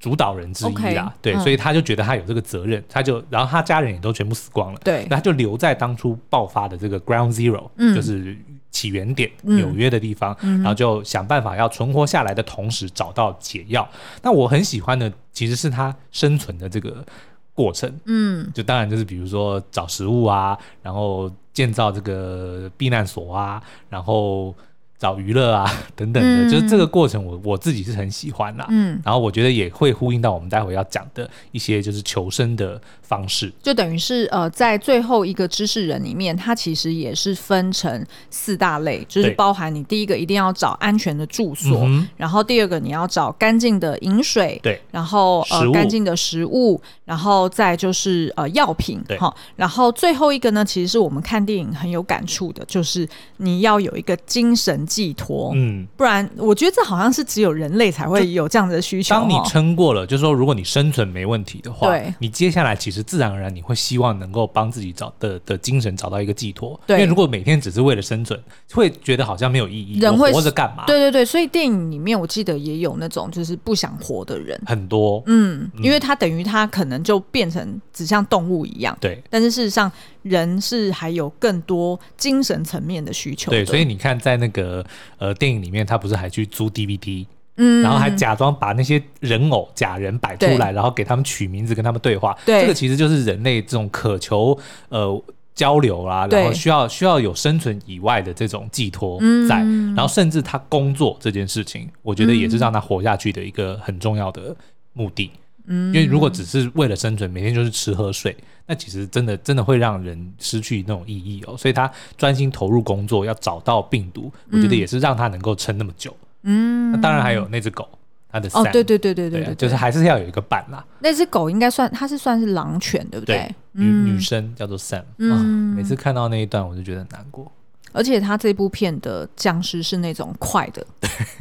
[0.00, 1.14] 主导人之一啦。
[1.22, 4.80] 对，所以他就觉得他有这个责任，他就然后他家人也都全部死光了。
[4.82, 8.36] 对，那他就留在当初爆发的这个 Ground Zero，就是。
[8.72, 13.86] 起源点纽约的地方，嗯、然后就想办法要存活下来的同时找到解药。
[14.22, 17.04] 那我很喜欢的其实是他生存的这个
[17.52, 24.54] 过程，嗯，就当然就是比如说找食物啊，然后建造这个避难所啊，然后。
[25.00, 28.66] 找娱乐啊， 等等的，嗯、就是这个过程我，我我自己是很喜欢啦。
[28.68, 33.52] 嗯，然后我觉得也会呼应到我们待会要讲的一些就是求生的方式。
[33.60, 54.70] 就等于是呃，在最后一个知识人里面，它其实也是分成四大类，就是包含你第一个一定要找安全的住所，对然后第二个你要找干净的饮水，对，然后呃干净的食物，然后再就是呃药品，对，好，然后最后一个呢，其实是我们看电影很有感触的，就是你要有一个精神。
[54.86, 59.14] 寄托，嗯，不然我觉得这好像是只有人类才会有这样的需求。
[59.14, 66.78] 当你撑过了，就是说，如果你生存没问题的话，对，你接下来其实自然而然你会希望能够帮自己找的的精神找到一个寄托。
[66.86, 68.40] 对，因为如果每天只是为了生存，
[68.72, 69.98] 会觉得好像没有意义。
[70.00, 70.84] 人会活着干嘛？
[70.86, 79.90] 对对对，所以电影里面我记得也有那种就是不想活的人很多，嗯，因为他等于他可能就变成只像动物一样，对，但是事实上。
[80.22, 83.56] 人是还有更多精神层面的需求的。
[83.56, 84.84] 对，所以你看，在那个
[85.16, 87.24] 呃电影里面，他不是还去租 DVD，
[87.56, 92.36] 嗯，然后还假装把那些人偶假人摆出来，然后给他们取名字，跟他们对话。
[92.46, 94.58] 对，这个其实就是人类这种渴求
[94.88, 95.22] 呃
[95.54, 104.54] 交流啦，然后需要需要有生存以外的这种寄托在，嗯、然后甚至他工作这件事情，我觉得也是让他活下去的一个很重要的
[104.92, 105.30] 目的。
[105.66, 108.36] 嗯，因为如果只是为了生存，每天就是吃喝睡。
[108.66, 116.12] 那其实真的真的会让人失去那种意义哦，所以他专心投入工作，要找到病毒，我觉得也是让他能够撑那么久。
[116.12, 117.88] 嗯，那当然还有那只狗，
[118.30, 120.84] 它的哦，对对对对对对，就是还是要有一个伴啦。
[121.00, 123.36] 那只狗应该算，它是算是狼犬，对不对？
[123.36, 125.02] 对，女女生叫做 Sam。
[125.18, 127.50] 嗯，每次看到那一段，我就觉得很难过。
[127.92, 130.86] 而且他这部片的僵尸是那种快的，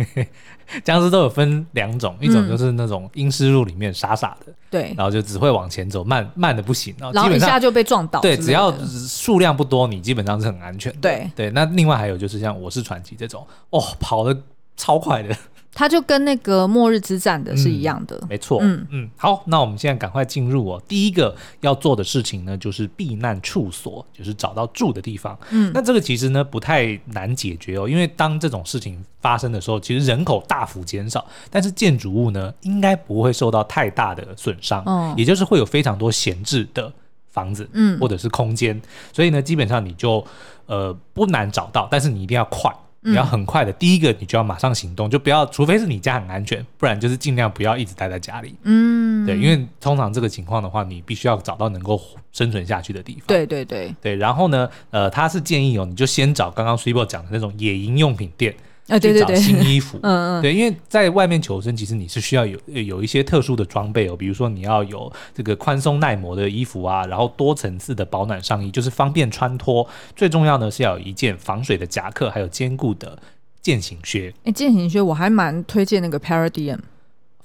[0.84, 8.20] 僵尸都有分两种，一种就是那种阴尸路里面傻傻的，对，然后就只会往前走，慢慢的不行，然后一下就被撞倒。
[8.20, 8.76] 对，只要
[9.08, 10.98] 数量不多，你基本上是很安全的。
[11.00, 14.42] 对对，那另外还有就是像我是传奇这种，哦，跑得
[14.80, 15.36] 超快的。
[15.72, 18.60] 它就跟那个末日之战的是一样的，嗯、没错。
[18.62, 20.82] 嗯嗯，好，那我们现在赶快进入哦。
[20.90, 25.38] 第一个要做的事情呢，就是避难处所，就是找到住的地方。
[25.52, 34.84] 嗯，那这个其实呢不太难解决哦，因为当这种事情发生的时候，其实人口大幅减少，但是建筑物呢应该不会受到太大的损伤。
[34.86, 36.92] 哦，也就是会有非常多闲置的
[37.30, 38.82] 房子，嗯，或者是空间，
[39.14, 40.26] 所以呢，基本上你就
[40.66, 42.76] 呃不难找到，但是你一定要快。
[43.02, 48.56] 你要很快的，第一个你就要马上行动，就不要，除非是你家很安全，不然就是尽量不要一直待在家里。
[48.64, 53.24] 嗯，对，因为通常这个情况的话，你必须要找到能够生存下去的地方。
[53.28, 58.56] 对对对对，然后呢，呃，他是建议哦，你就先找刚刚 Cibo 讲的那种野营用品店。
[58.90, 69.88] 啊，对对对，新衣服， 嗯嗯，对，因为在外面求生，其实你是需要有有一些特殊的装备哦，比如说你要有这个宽松耐磨的衣服啊，然后多层次的保暖上衣，就是方便穿脱。
[70.16, 73.18] 最重要呢是要有一件防水的夹克，还有坚固的
[73.62, 74.34] 健行靴。
[74.44, 76.80] 哎，健行靴我还蛮推荐那个 Paradigm，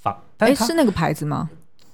[0.01, 1.49] 防，哎，是那个牌子吗？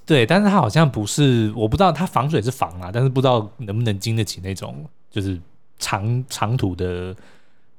[0.05, 5.39] 对，但是它好像不是，我不知道它防水是防啊，但是不知道能不能经得起那种就是
[5.77, 7.13] 长长途的。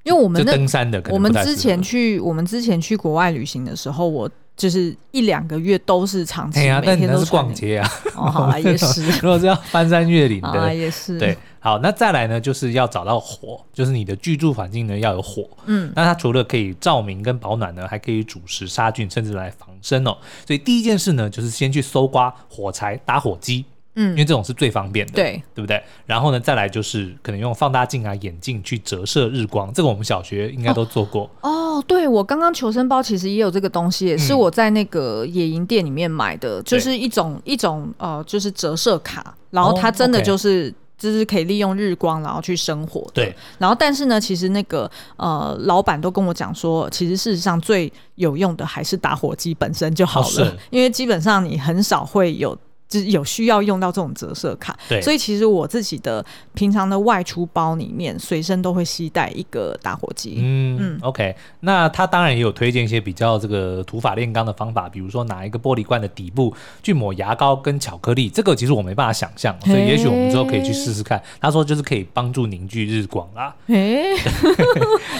[0.04, 7.88] 因为我们登山的，我们之前去我们之前去国外旅行的时候，我就是一两个月都是长期，哎呀，每天都是逛街啊。
[8.16, 9.08] 哦，好啊， 也是。
[9.20, 11.18] 如果是要翻山越岭的， 啊，也是。
[11.18, 15.48] 对，好，那再来呢，就是要找到火，就是你的居住环境呢要有火。
[15.66, 20.16] 嗯，那它除了可以照明跟保暖呢，还可以煮食杀菌，甚至来防身哦。
[20.46, 23.64] 所以第一件事呢，就是先去搜刮火柴、打火机。
[23.94, 25.82] 嗯，因为这种是最方便的，对，对不对？
[26.06, 31.30] 然后呢，再来就是可能用放大镜啊、眼镜去折射日光，这个我们小学应该都做过。
[31.42, 43.06] 哦，哦对，我刚刚求生包其实也有这个东西，也是我在那个野营店里面买的，嗯、就是一种一种呃，就是折射卡，然后它真的就是、哦 okay、就是可以利用日光然后去生火。
[43.12, 52.56] 对，然后但是呢，其实那个呃，老板都跟我讲说，其实事实上最有用的还是打火机本身就好了，哦、因为基本上你很少会有。
[53.00, 56.24] 是有需要用到这种折射卡，对，所以其实我自己的
[56.54, 60.36] 平常的外出包里面随身都会携带一个打火机。
[60.38, 71.20] 嗯嗯，OK，那他当然也有推荐一些比较这个土法炼钢的方法，比如说拿一个玻璃罐的底部去抹牙膏跟巧克力，这个其实我没办法想象，所以也许我们之后可以去试试看。
[71.40, 73.54] 他说就是可以帮助凝聚日光啦。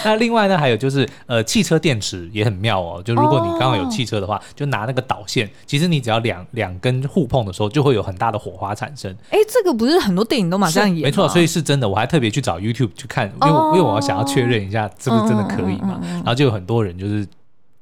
[0.05, 7.62] 那另外呢，还有就是呃，汽车电池也很妙哦，就如果你刚好有汽车的话，哦、就拿那个导线，其实你只要两两根互碰的时候。
[7.69, 9.15] 就会有很大的火花产生。
[9.29, 11.03] 哎，这个不是很多电影都马上演？
[11.03, 11.87] 没错，所以是真的。
[11.87, 15.99] 我还特别去找 YouTube 去看，因为、哦、因为我要想要确认一下是不是真的可以嘛。
[16.01, 17.27] 嗯嗯嗯嗯、然后就有很多人就是。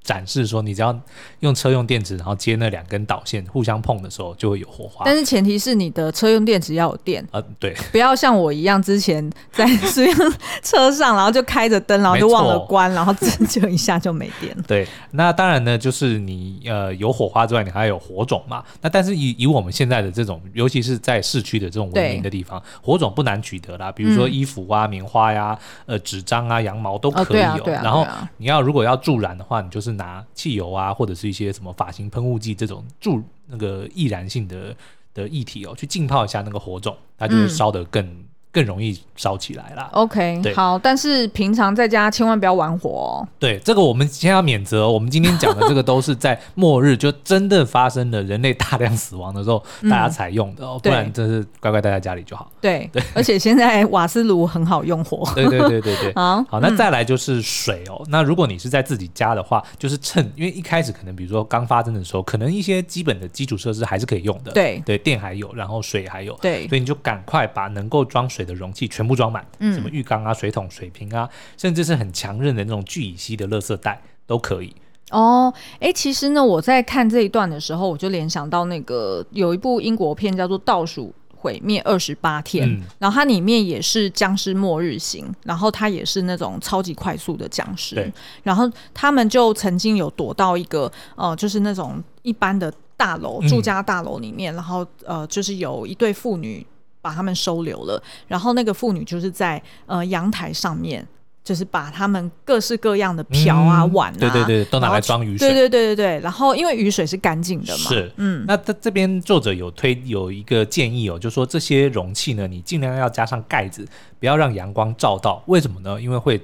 [0.03, 0.99] 展示说，你只要
[1.41, 5.03] 用车用电池，然后接那两根导线互相碰的时候，就会有火花。
[5.05, 10.33] 但是前提是你的车用电池要有电啊，对，不要像我一样，之前在 使用
[10.63, 13.13] 车上，然后就开着灯，然后就忘了关，然后
[13.47, 14.57] 就一下就没电。
[14.67, 18.63] 对，那当然呢，就是你呃有火花之外，你还有火种嘛。
[18.81, 23.91] 那但是以以我们现在的这种，尤其是在市区的这种文明的地方，火种不难取得啦。
[23.91, 27.63] 比如说衣服啊、棉花呀、呃纸张啊、羊毛都可以有。
[27.67, 28.03] 然后
[28.37, 29.90] 你要如果要助燃的话，你就是。
[29.91, 34.75] 拿汽油啊，或者是一些什么发型喷雾剂这种助那个易燃性的
[35.13, 38.05] 的液体哦，去浸泡一下那个火种，它就会烧得更。
[38.05, 39.89] 嗯更容易烧起来啦。
[39.93, 43.27] OK，好，但是平常在家千万不要玩火哦。
[43.39, 44.91] 对，这个我们先要免责哦。
[44.91, 50.79] 我们今天讲的这个都是在末日就真的发生了人类大量死亡的时候，大家采用的哦。
[50.83, 52.51] 不然真是乖乖待在家里就好。
[52.59, 55.29] 对对，而且现在瓦斯炉很好用火。
[55.33, 56.13] 对对对对对。
[56.15, 58.03] 好，好，那再来就是水哦。
[58.09, 64.51] 那如果你是在自己家的话，就是趁因为一开始可能比如说刚发生的时候，可能一些基本的基础设施还是可以用的。
[64.51, 66.33] 对对，电还有，然后水还有。
[66.41, 74.75] 对，所以你就赶快把能够装水的容器全部装满，嗯，什么浴缸啊、水桶、水瓶啊，甚至是很强韧的那种聚乙烯的垃圾袋都可以。
[75.11, 96.65] 哦，哎、欸，其实呢，我在看这一段的时候，我就联想到那个有一部英国片叫做《倒数毁灭二十八天》，嗯，然后它里面也是僵尸末日型，然后它也是那种超级快速的僵尸，对，然后他们就曾经有躲到一个呃，就是那种一般的大楼住家大楼里面，嗯、然后呃，就是有一对妇女。
[97.01, 101.05] 把他们收留了，然后那个妇女就是在呃阳台上面，
[101.43, 105.49] 就是把他们各式各样的瓢啊、嗯、碗啊，对对对，都拿来装雨水。
[105.49, 108.45] 对对对对对，然后因为雨水是干净的嘛，是嗯。
[108.47, 113.83] 那他这边作者有推有一个建议哦，就是说这些容器呢，你尽量要加上盖子，
[114.19, 115.43] 不要让阳光照到。
[115.47, 115.99] 为什么呢？
[115.99, 116.39] 因为会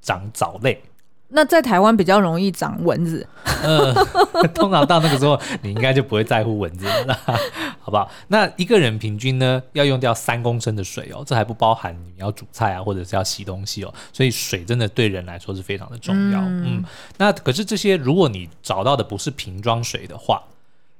[0.00, 0.80] 长藻类。
[1.36, 3.28] 那在台湾比较容易长蚊子，
[3.62, 3.92] 呃，
[4.54, 7.14] 通常到那个时候，你应该就不会在乎蚊子了，
[7.78, 8.10] 好不好？
[8.28, 16.40] 那一个人平均呢，要用掉三公升的水哦，这还不包含你要煮菜啊，或者是要洗东西哦，所以水真的对人来说是非常的重要。
[16.40, 16.84] 嗯，嗯，
[17.18, 20.42] 那可是这些，如果你找到的不是瓶装水的话，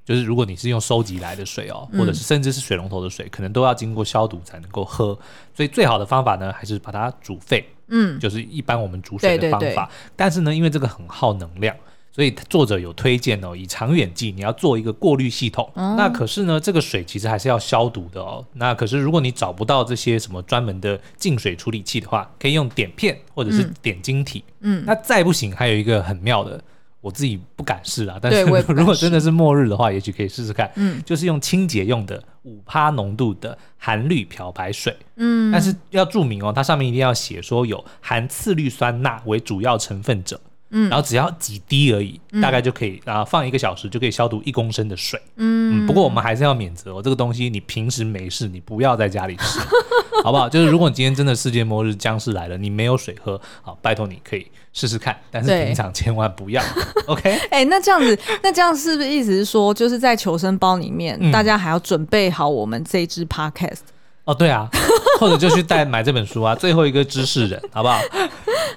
[0.06, 5.18] 就是如果你是用收集来的水哦，或者是甚至是水龙头的水，可能都要经过消毒才能够喝，
[5.52, 7.62] 所以最好的方法呢，还是把它煮沸。
[7.88, 11.74] 嗯，就是一般我们煮水的方法，对对对，但是呢，因为这个很耗能量，
[12.12, 15.68] 所以作者有推荐哦，以长远计，你要做一个过滤系统。
[15.74, 15.96] 嗯。
[15.96, 18.44] 那可是呢，这个水其实还是要消毒的哦。
[18.54, 24.42] 那可是如果你找不到这些什么专门的净水处理器的话，可以用碘片或者是碘晶体。
[24.60, 24.84] 嗯。
[24.86, 26.62] 那再不行，还有一个很妙的。
[27.06, 28.42] 我自己不敢试啊，但是
[28.74, 30.68] 如果真的是末日的话，也许可以试试看。
[30.74, 34.96] 嗯，就是用清洁用的五趴浓度的含氯漂白水。
[35.14, 40.40] 嗯，但是要注明哦，它上面一定要写说有含次氯酸钠为主要成分者。
[40.70, 45.20] 嗯，然后只要几滴而已，大概就可以，啊放一个小时就可以消毒一公升的水。
[45.36, 49.60] 嗯，嗯，不过我们还是要免责哦，这个东西你平时没事，你不要在家里吃，
[50.24, 50.48] 好不好？
[50.48, 56.62] 就是如果你今天真的世界末日僵尸来了，你没有水喝，好，拜托你可以试试看，但是平常千万不要。
[57.06, 57.30] OK？
[57.50, 63.80] 哎、欸，那这样子，那这样是不是意思是说，就是在求生包里面，嗯、大家还要准备好我们这支 Podcast？
[64.26, 64.68] 哦，对啊，
[65.18, 67.98] 或者就去带买这本书啊，最后一个知识人， 好不好？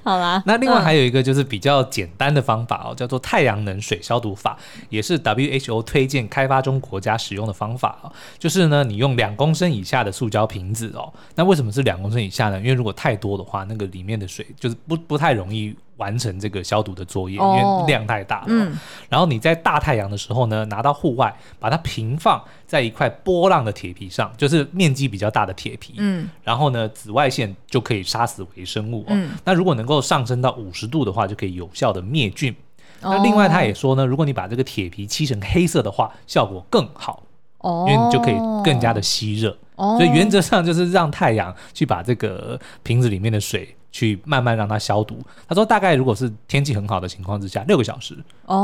[0.04, 0.42] 好啦。
[0.46, 4.58] 那另外还有一个就是比较简单的方法哦，叫做太阳能水消毒法，
[4.90, 8.12] 也是 WHO 推荐开发中国家使用的方法哦。
[8.38, 12.58] 就是呢，你用两公升以下的塑胶瓶子哦，那为什么是两公升以下呢？
[12.60, 15.76] 因为如果太多的话，那个里面的水就是不不太容易。
[16.00, 18.46] 完成这个消毒的作业，因为量太大了。
[18.48, 18.76] 嗯，
[19.08, 25.94] 然后你在大太阳的时候呢，拿到户外，把它平放在一块波浪的铁皮上，就是面积比较大的铁皮。
[25.98, 29.04] 嗯，然后呢，紫外线就可以杀死微生物。
[29.10, 32.56] 嗯，那如果能够上升到五十度的话，就可以有效的灭菌。
[33.02, 37.24] 那另外他也说呢，如果你把这个铁皮漆成黑色的话，效果更好。
[37.60, 39.58] 哦，因为你就可以更加的吸热。
[39.76, 43.76] 哦，所以原则上就是让太阳去把这个瓶子里面的水。
[43.92, 45.20] 去慢慢让它消毒。
[45.48, 48.16] 他说，大概如果是天气很好的情况之下，六个小时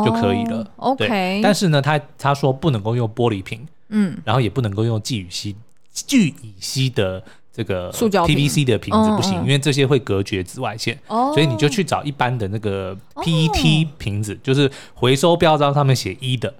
[0.05, 0.65] 就可以了。
[0.78, 1.41] Oh, OK。
[1.43, 5.55] 但是呢，他他说不能够用玻璃瓶，嗯，然后也不能够用聚乙烯
[5.91, 10.97] 聚乙烯的这个塑胶 PVC 的瓶子不行，因为这些会隔绝紫外线。
[11.07, 11.32] 哦。
[11.34, 16.53] 所以你就去找一般的那个 PET 瓶子，就是回收标章上面写一的。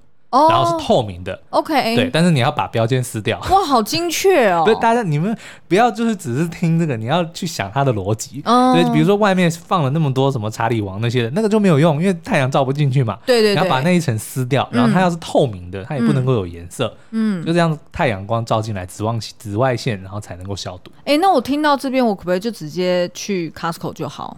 [0.50, 3.40] 然后是透明的，OK，对，但是你要把标签撕掉。
[3.50, 4.64] 哇，好精确哦！
[4.66, 5.36] 不是，大家你们
[5.68, 8.42] 不要就是只是听这个，你要去想它的逻辑。
[8.46, 13.18] 嗯，对，比如说外面放了那么多什么查理王那些的，那个就没有用，因为太阳照不进去嘛。
[13.26, 13.62] 对对对。
[13.62, 16.94] 你要把那一层撕掉，然后它要是透明的，它也不能够有颜色。
[17.12, 20.92] 嗯，就这样，太阳光照进来，紫外紫外线，然后才能够消毒。
[21.06, 24.38] 哎，那我听到这边，我可不可以就直接去 Costco 就好？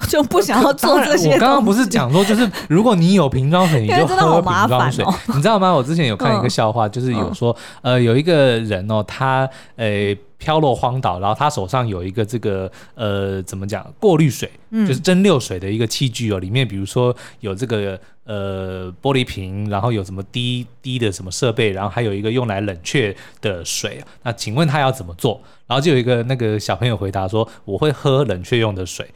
[0.08, 1.32] 就不想要做这些。
[1.32, 5.04] 我刚刚不是讲说，就是如果你有 瓶装水，你就喝瓶装水。
[5.34, 5.72] 你知道吗？
[5.72, 24.00] 我之前有看一个笑话，就是有说，呃，有一个人哦，他呃飘落荒岛，然后他手上有一个这个呃怎么讲过滤水，就是蒸馏水的一个器具哦，里面比如说有这个呃玻璃瓶，然后有什么滴滴的什么设备，然后还有一个用来冷却的水。
[24.22, 25.40] 那请问他要怎么做？
[25.66, 29.10] 然后就有一个那个小朋友回答说：“我会喝冷却用的水。”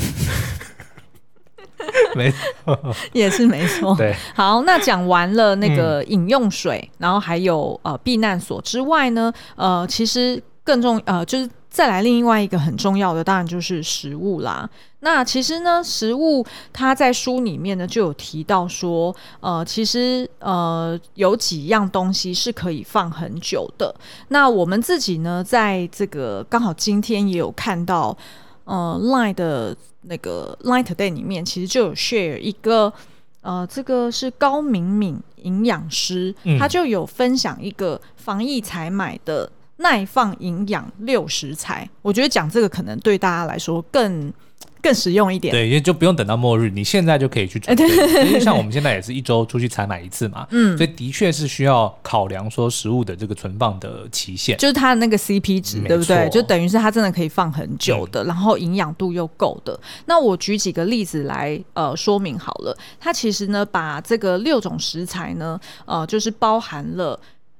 [2.14, 3.94] 没错，也是没错。
[3.96, 14.68] 对，好，那讲完了那个饮用水，嗯、然后还有呃避难所之外呢，呃，其实更重呃就是再来另外一个很重要的，当然就是食物啦。
[15.00, 23.94] 那其实呢，食物它在书里面呢就有提到说，呃，其实呃有几样东西是可以放很久的。
[24.28, 28.16] 那我们自己呢，在这个刚好今天也有看到。
[28.70, 32.92] 呃，Line 的那个 Line Today 里面其实就有 share 一个，
[33.42, 44.32] 呃，这个是高敏敏营养师，嗯、他就有分享一个防疫采买的耐放营养六食材，我觉得讲这个可能对大家来说更。
[44.82, 47.84] 更实用一点，对，因为就不用等到末日，你现在就可以去准备。
[48.26, 56.28] 因为像我们现在也是一周出去采买一次嘛，嗯，所以的确是需要考量说食物的这个存放的期限，就是它的那个 CP 值，对不对？
[56.30, 59.78] 就等于是它真的可以放很久的，然后营养度又够的。
[60.06, 67.18] 那我举几个例子来呃说明好了，它其实呢把这个六种食材呢，呃，就是包含了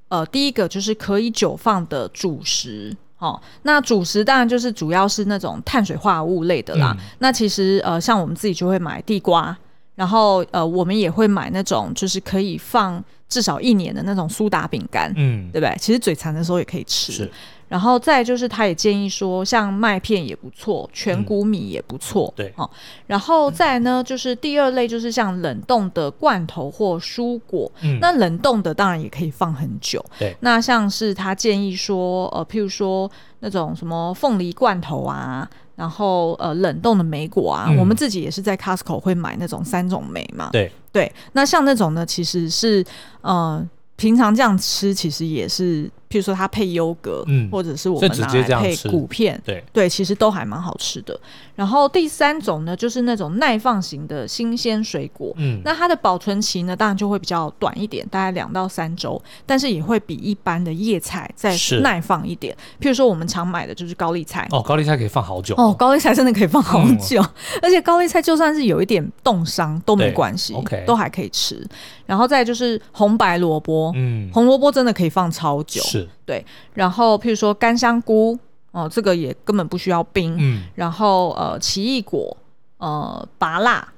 [0.09, 2.97] 呃第一个就是可以久放的主食。
[3.21, 6.97] 哦，那主食当然就是主要是那种碳水化合物类的啦。
[6.99, 9.57] 嗯、那其实呃，像我们自己就会买地瓜，
[9.95, 15.77] 然后呃，我们也会买那种就是可以放至少一年的那种苏打饼干，嗯，对不对？
[15.79, 17.31] 其实嘴馋的时候也可以吃。
[17.71, 17.75] 是。
[17.75, 22.27] 然后再就是，他也建议说，像麦片也不错，全谷米也不错。
[22.31, 22.68] 嗯、对，哦，
[23.07, 27.71] 然后再呢，就是第二类，就是像冷冻的罐头或蔬果。
[27.83, 30.05] 嗯，那冷冻的当然也可以放很久。
[30.18, 33.09] 对，那像是他建议说，呃，譬如说
[33.39, 40.51] 那种什么凤梨罐头啊，然后呃冷冻的莓果啊，嗯、我们自己也是在 Costco 会买那种三种莓嘛。
[40.51, 42.85] 对对，那像那种呢，其实是
[43.21, 43.64] 呃。
[43.97, 49.62] 平常这样吃，其实也是，譬如说它配优格，嗯，或者是我们拿来配谷片，对。
[49.72, 51.18] 对，其实都还蛮好吃的。
[51.54, 62.52] 然后第三种呢，就是那种耐放型的新鲜水果，嗯，那它的保存期呢，当然就会比较短一点，大概两到三周，但是也会比一般的叶菜再耐放一点。
[62.80, 67.30] 譬如说我们常买的就是高丽菜，哦，高丽菜可以放好久，哦，高丽菜真的可以放好久，嗯、
[67.62, 71.64] 而且高丽菜就算是有一点冻伤都没关系，OK，都还可以吃。
[72.06, 76.44] 然后再就是红白萝卜，嗯，红萝卜真的可以放超久，是对。
[76.74, 78.38] 然后譬如说干香菇，
[78.72, 80.64] 哦、呃，这个也根本不需要冰，嗯。
[80.74, 82.36] 然后呃，奇异果，
[82.78, 83.88] 呃，芭乐。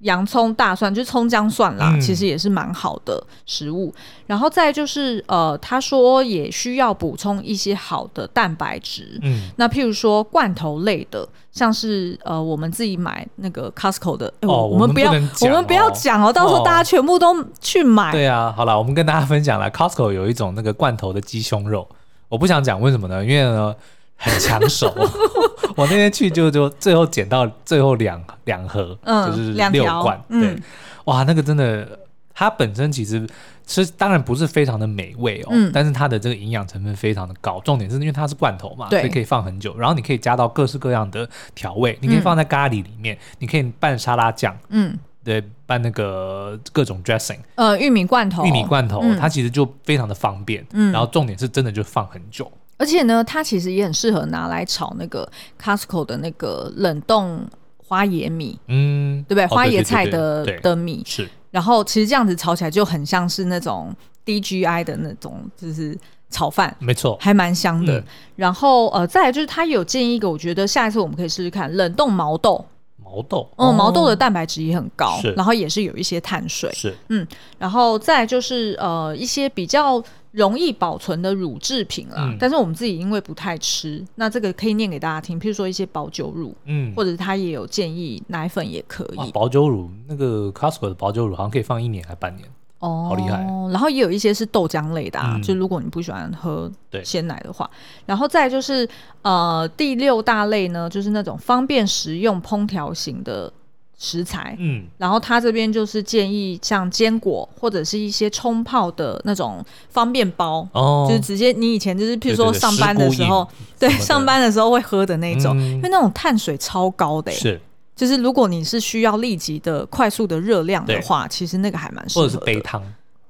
[0.00, 3.92] 洋葱、大蒜，就是葱姜蒜啦，嗯、其实也是蛮好的食物。
[4.26, 9.18] 然后再就是，呃，他说也需要补充一些好的蛋白质。
[9.22, 18.12] 嗯，那譬如说罐头类的，像是呃，我们自己买那个 Costco 的，欸、哦，我们不要，我们不要讲哦，到时候大家全部都去买。
[18.12, 21.88] 对啊，好了，我们跟大家分享了，Costco 有一种那个罐头的鸡胸肉。
[22.28, 23.24] 我不想讲为什么呢？
[23.24, 23.74] 因为呢
[24.18, 24.92] 很抢手。
[25.74, 30.20] 我那天去就就最后捡到最后两两盒，嗯、就是六罐。
[30.28, 30.62] 对，嗯、
[31.04, 31.98] 哇，那个真的，
[32.34, 33.24] 它本身其实
[33.64, 37.60] 吃当然不是非常的美味哦，嗯、但是它的这个营养成分非常的高。
[37.60, 39.78] 重点是因为它是罐头嘛，对所以可以放很久。
[39.78, 50.66] 然后你可以加到各式各样的调味，你可以放在咖喱里面，嗯、你可以拌沙拉酱，嗯，对，拌那个各种 dressing，呃，玉米罐头，玉米罐头，嗯、它其实就非常的方便。
[50.72, 52.50] 嗯，然后重点是真的就放很久。
[52.78, 55.28] 而且呢，它其实也很适合拿来炒那个
[55.60, 57.44] Costco 的那个冷冻
[57.76, 59.46] 花椰米，嗯，对不对？
[59.46, 61.28] 花椰菜的的米是。
[61.50, 65.98] 然后其实这样子炒起来就很像是那种 DGI 的那种，就是
[66.30, 67.98] 炒饭，没错，还蛮香的。
[67.98, 68.04] 嗯、
[68.36, 72.64] 然后呃，再来就是他有建议一个，我觉得下一次我们可以试试看冷冻毛豆。
[73.02, 77.26] 毛豆，嗯，毛豆的蛋白质也很高，然后也是有一些碳水，是，嗯，
[77.58, 80.02] 然后再来就是呃一些比较
[80.38, 92.48] 容易保存的乳制品啦，嗯、但是我们自己因为不太吃，那这个可以念给大家听，譬如说一些保酒乳，嗯，或者他也有建议奶粉也可以，保酒乳那个 Costco 的保酒乳好像可以放一年还半年。
[92.78, 93.42] 哦，好厉害！
[93.72, 96.70] 然后也有一些是豆浆类的，啊，嗯、就如果你不喜欢喝
[97.02, 97.68] 鲜奶的话，
[98.06, 98.88] 然后再就是
[99.22, 103.52] 呃第六大类呢，就是那种方便食用烹调型的
[103.98, 113.46] 食材，嗯，然后他这边就是建议像坚果或者是一些冲泡的那种方便包，哦，就是直接你以前就是譬如说上班的时候，
[113.78, 117.60] 对，上班的时候会喝的那种，嗯、因为那种碳水超高的，是。
[117.96, 122.32] 就是如果你是需要立即的快速的热量的话，其实那个还蛮适合的。
[122.32, 122.80] 或者是杯汤。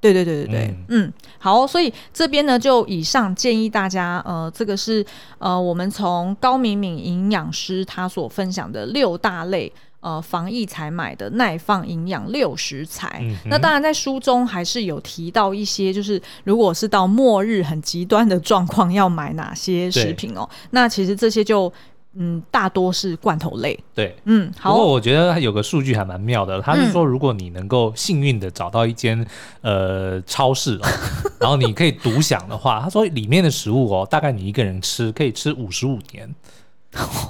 [0.01, 5.05] 对对对对对，嗯，嗯，好，所以这边呢就以上建议大家，呃，这个是
[5.39, 13.21] 呃我们从高敏敏营养师他所分享的六大类呃防疫才买的耐放营养六食材。
[13.23, 20.49] 嗯、那当然在书中还是有提到一些，就是如果是到末日很极端的状况，要买哪些食品哦？
[20.71, 21.73] 那其实这些就。
[22.21, 23.79] 嗯，大多是罐头类。
[23.95, 24.73] 对，嗯，好。
[24.73, 29.25] 不过我觉得有个数据还蛮妙的，他是说，如果你能够幸运的找到一间
[29.61, 30.81] 呃超市，
[31.39, 36.35] 然后你可以独享的话，他说里面的食物哦，大概你一个人吃可以吃五十五年。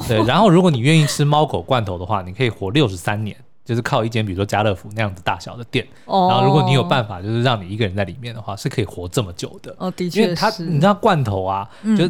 [0.07, 5.87] 对，然后如果你愿意吃猫狗罐头的话，你可以活六十三年，就是靠一间比如说家乐福那样子大小的店。
[6.07, 6.29] 哦。
[6.31, 9.75] 然后如果你有办法，就是让你一个人在里面的话，是可以活这么久的。
[9.79, 10.23] 哦，的确是。
[10.23, 12.09] 因为它，你知道罐头啊，就。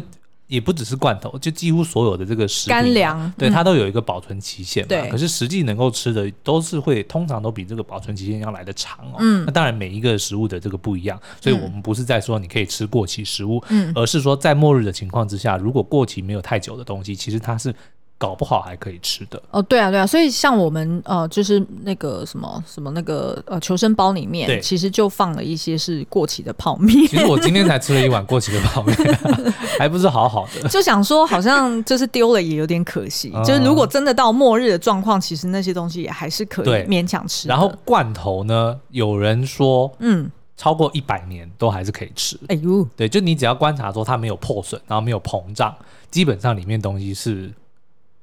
[0.49, 4.87] 也不只是罐头，就几乎所有的这个食品，干粮，对它都有一个保存期限嘛。
[4.89, 9.17] 对，可是实际能够吃的都是会，通常都比这个保存期限要来的长哦。
[9.19, 17.73] 嗯，那当然每一个食物的这个不一样，所以我们不是在说你可以吃过期食物，嗯，而是说在末日的情况之下，如果过期没有太久的东西，其实它是。
[18.19, 27.07] 搞不好还可以吃的哦，对啊，对啊，所以像我们呃，就是那个什么什么那个呃求生包里面，其实就放了一些是过期的泡面。
[27.07, 28.93] 其实我今天才吃了一碗过期的泡面，
[29.79, 30.67] 还不是好好的。
[30.67, 33.31] 就想说，好像就是丢了也有点可惜。
[33.33, 37.47] 嗯、就是如果真的到末日的状况，其实那些东西也还是可以勉强吃。
[37.47, 42.37] 然后罐头呢，有人说，嗯，超过一百年都还是可以吃。
[42.49, 45.73] 哎呦，对，就你只要观察说它没有破损，然后没有膨胀，
[46.11, 47.49] 基本上里面东西是。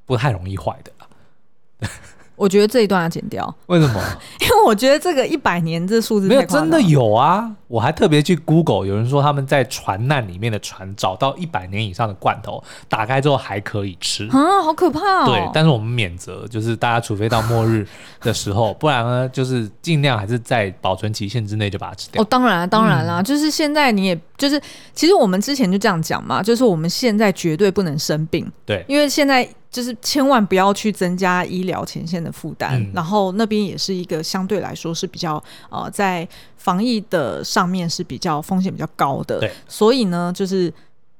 [0.06, 1.88] 不太容易坏的。
[2.36, 3.54] 我觉得这一段要剪掉。
[3.64, 4.02] 为什么？
[4.42, 7.50] 因为我觉得这个一百年这数字没有真的有啊！
[7.66, 15.24] 我还特别去 Google，有人说他们在船难里面的船找到一百年以上的罐头，打开之后还可以吃啊，好可怕哦！
[15.24, 17.88] 对，但是我们免责，就是大家除非到末日
[18.20, 22.22] 的时候， 不然呢，就是尽量还是在保存期限之内就把它吃掉。
[22.22, 24.60] 哦，当然啊，当然啦，嗯、就是现在你也就是，
[24.92, 29.48] 其实我们之前就这样讲嘛，就是我们现在绝对不能生病，对，因为现在。
[29.76, 40.72] 就是千万不要去增加医疗前线的负担，嗯、然后那边也是一个相对来说是比较呃，在防疫的上面是比较风险比较高的，对，所以呢，就是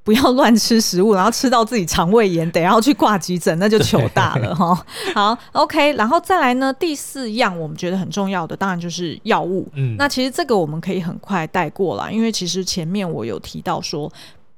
[0.03, 4.85] 不要乱吃食物，然后吃到自己肠胃炎，得要去挂急诊，那就糗大了 哈。
[5.13, 9.67] 好，OK，然后再来呢，第四样我们觉得很重要的，当然就是药物。
[9.75, 14.11] 嗯，那其实这个我们可以很快带过了，因为其实前面我有提到说。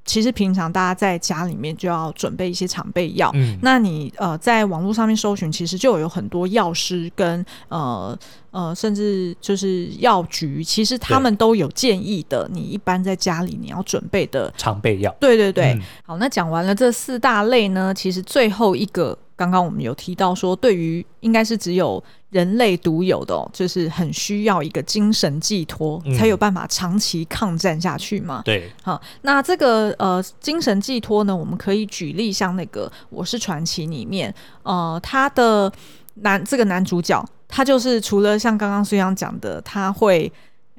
[0.10, 3.30] 其实平常大家在家里面就要准备一些常备药。
[3.36, 8.18] 嗯，那你呃在网络上面搜寻，其实就有很多药师跟呃
[8.49, 12.49] 呃甚至就是药局，其实他们都有建议的。
[12.51, 15.16] 你一般在家里你要准备的常备药。
[15.20, 15.74] 对对对。
[15.74, 19.16] 嗯、好，那讲完了这四大类呢，其实最后一个。
[19.39, 28.41] 刚刚我们有提到说，对于应该是只有人类独有的，哦，就是很需要一个精神寄托，才有办法长期抗战下去嘛。
[28.43, 35.71] 对，好，那这个呃精神寄托呢，我们可以举例，像那个《我是传奇》里面，呃，他的
[36.15, 40.29] 男这个男主角，他就是除了像刚刚孙杨讲的，他会。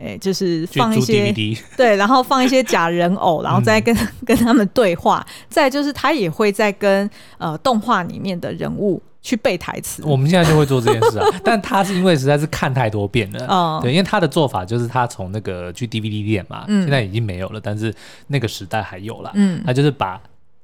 [0.02, 1.30] 哎，就是放一些
[1.76, 5.24] 对，然后放一些假人偶，然后再跟、嗯、跟他们对话。
[5.48, 10.02] 再就是他也会在跟呃动画里面的人物去背台词。
[10.04, 17.94] 我们现在就会做这件事啊，但他是因为实在是看太多遍了，哦、对，因为他的做法就是他从那个去 DVD 店嘛，嗯、现在已经没有了，但是
[18.28, 20.18] 那个时代还有了，嗯，他就是把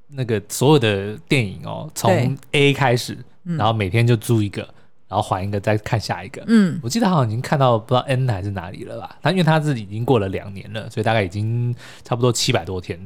[0.09, 4.67] 那个所有的电影哦，从 A 开始，然后每天就租一个。
[5.07, 6.43] 然后还一个，再看下一个。
[6.47, 9.17] 嗯，我记得好像已经看到不知道 N 还是哪里了吧？
[9.21, 12.99] 他因为他是已经过了两年了，所以大概已经差不多七百多天。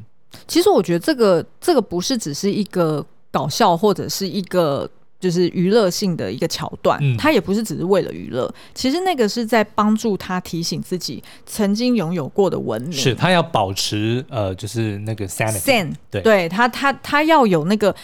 [0.48, 4.90] 其实我觉得这个这个不是只是一个搞笑或者是一个
[5.20, 8.52] 就是娱乐性的一个桥段，嗯，他也不是只是为了娱乐。
[8.74, 15.60] 其实那个是在帮助他提醒自己曾经拥有过的文明，是他要保持呃，就是那个 sanity。
[15.60, 17.96] San, 对，对他他他要有那个。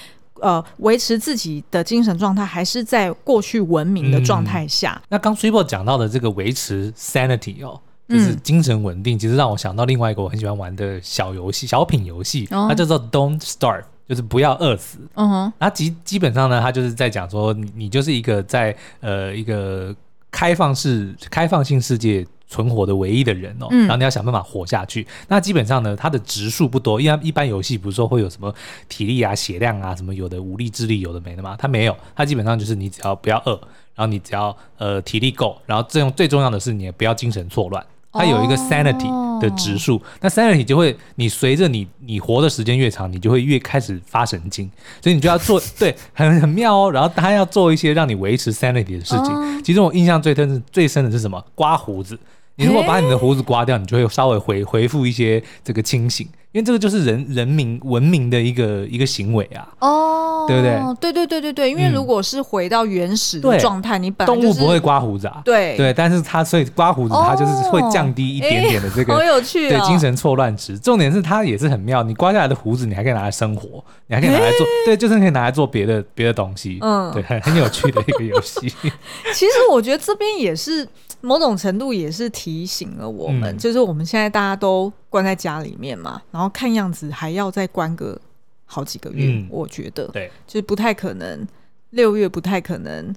[0.41, 4.99] 呃，维持自己的精神状态，还是在过去文明的状态下。
[5.03, 14.99] 嗯、那刚 Super 讲到的这个维持 sanity 哦，就是精神稳定，嗯、其实让我想到另外一个我很喜欢玩的小游戏、小品游戏，它叫做 Don't Starve，就是不要饿死。
[15.15, 19.95] 嗯哼，那基基本上呢，它就是在讲说，你你就是一个在呃一个
[20.31, 22.25] 开放式、开放性世界。
[22.47, 25.01] 存活的唯一的人哦，然后你要想办法活下去。
[25.01, 28.53] 嗯、那基本上呢，它的值数不多，因为一般游戏不是说会有什么
[28.87, 31.55] 体力啊、血量啊什么有的武力、智力有的没的嘛？
[31.59, 33.51] 它没有，它基本上就是你只要不要饿，
[33.95, 37.85] 然后你只要呃体力够，然后这种最重要的是你也不要精神错乱。
[38.13, 44.67] 它有一个 sanity 的指数，哦、那 sanity 就会，你随着你你活的时间越长，你就会越开始发神经，
[45.03, 46.91] 所以你就要做 对，很很妙哦。
[46.91, 49.25] 然后他要做一些让你维持 sanity 的事情。
[49.25, 51.43] 哦、其中我印象最深最深的是什么？
[51.53, 52.17] 刮胡子。
[52.57, 56.27] 你如果把你的胡子刮掉，你就会稍微回回复一些这个清醒。
[56.53, 60.95] 因为这个就是人人民文明的一个一个行为啊，哦，对不对？
[60.99, 70.79] 对对对对对，因为如果是回到原始的状态，你本来动物不会刮胡子啊，对对，但是它所以刮胡子，它就是会降低一点点的这个好有趣，对精神错乱值。
[70.79, 78.67] 重点是它也是很妙，你刮下来的胡子，你还可以拿来生活，你还可以拿来做，对，就是可以拿来做别的别的东西，嗯，对，很很有趣的一个游戏。
[79.31, 80.87] 其实我觉得这边也是
[81.21, 84.91] 某种程度也是提醒了我们，就是我们现在大家都。
[85.09, 88.19] 关在家里面嘛，然后看样子还要再关个
[88.65, 91.47] 好几个月，嗯、我觉得，对，就是不太可能，
[91.91, 93.15] 六月不太可能。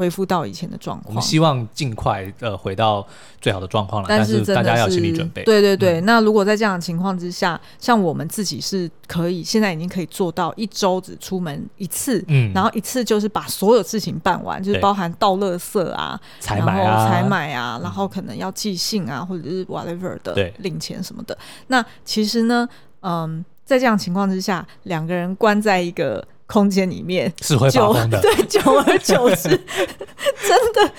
[0.00, 3.06] 恢复到以前的状况，我们希望尽快呃回到
[3.38, 4.08] 最好的状况了。
[4.08, 5.44] 但是大家要心理准备。
[5.44, 21.36] 对对对，嗯、那如果在这样的情况之下，像我们自己是可以，现在已经可以做到一周只出门一次，嗯，然后一次就是把所有事情办完，就是包含倒垃圾啊、采买啊、采买啊，然后可能要寄信啊，或者是 whatever 的领钱什么的。
[21.66, 22.66] 那其实呢，
[23.02, 26.26] 嗯，在这样情况之下，两个人关在一个。
[26.50, 29.48] 空间里面是会发疯的， 对，久而久之，
[30.42, 30.92] 真的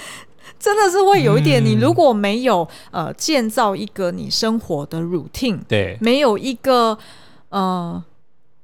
[0.58, 1.64] 真的是会有一点。
[1.64, 6.98] 你如果没有呃建造一个你生活的 routine，对，没有一个
[7.50, 8.02] 呃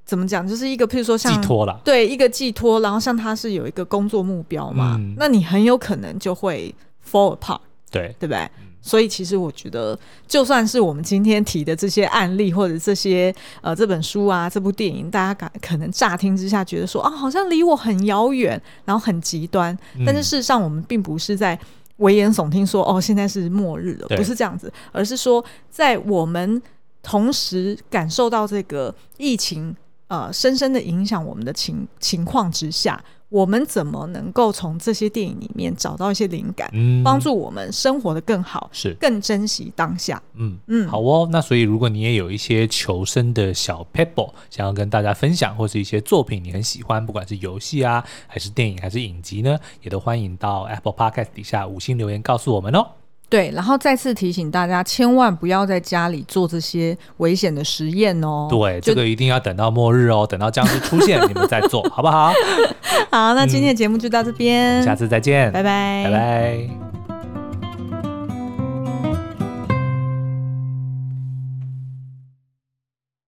[0.05, 6.73] 怎么讲，就是一个譬如说像寄托了，对，一个寄托，然后像他是有一个工作目标嘛，嗯、那你很有可能就会
[7.05, 7.59] fall apart，
[7.91, 8.47] 对，对不对？
[8.87, 19.77] 所以其实我觉得，就算是我们今天提的这些案例，或者这些呃这本书啊，这部电影，大家感可能乍听之下觉得说啊，好像离我很遥远，然后很极端。
[20.05, 21.59] 但是事实上，我们并不是在
[21.97, 26.61] 危言耸听说哦，现在是末日了，不是这样子，而是说在我们
[27.03, 29.75] 同时感受到这个疫情
[30.07, 33.03] 呃深深的影响我们的情情况之下。
[33.29, 40.21] 我们怎么能够从这些电影里面找到一些灵感，嗯，帮助我们生活的更好，是更珍惜当下。
[40.35, 41.27] 嗯嗯，好哦。
[41.31, 52.87] 那所以，如果你也有一些求生的小 pebble 想要跟大家分享，或是一些作品你很喜欢，不管是游戏啊，还是电影，还是影集呢，也都欢迎到 Apple Podcast 底下五星留言告诉我们哦。
[53.29, 58.47] 对，然后再次提醒大家，千万不要在家里做这些危险的实验哦。
[58.49, 62.31] 对，这个一定要等到末日哦，等到僵尸出现，你们再做好不好？
[63.11, 66.86] 好，那今天的节目就到这边，嗯，下次再见，拜拜，拜拜。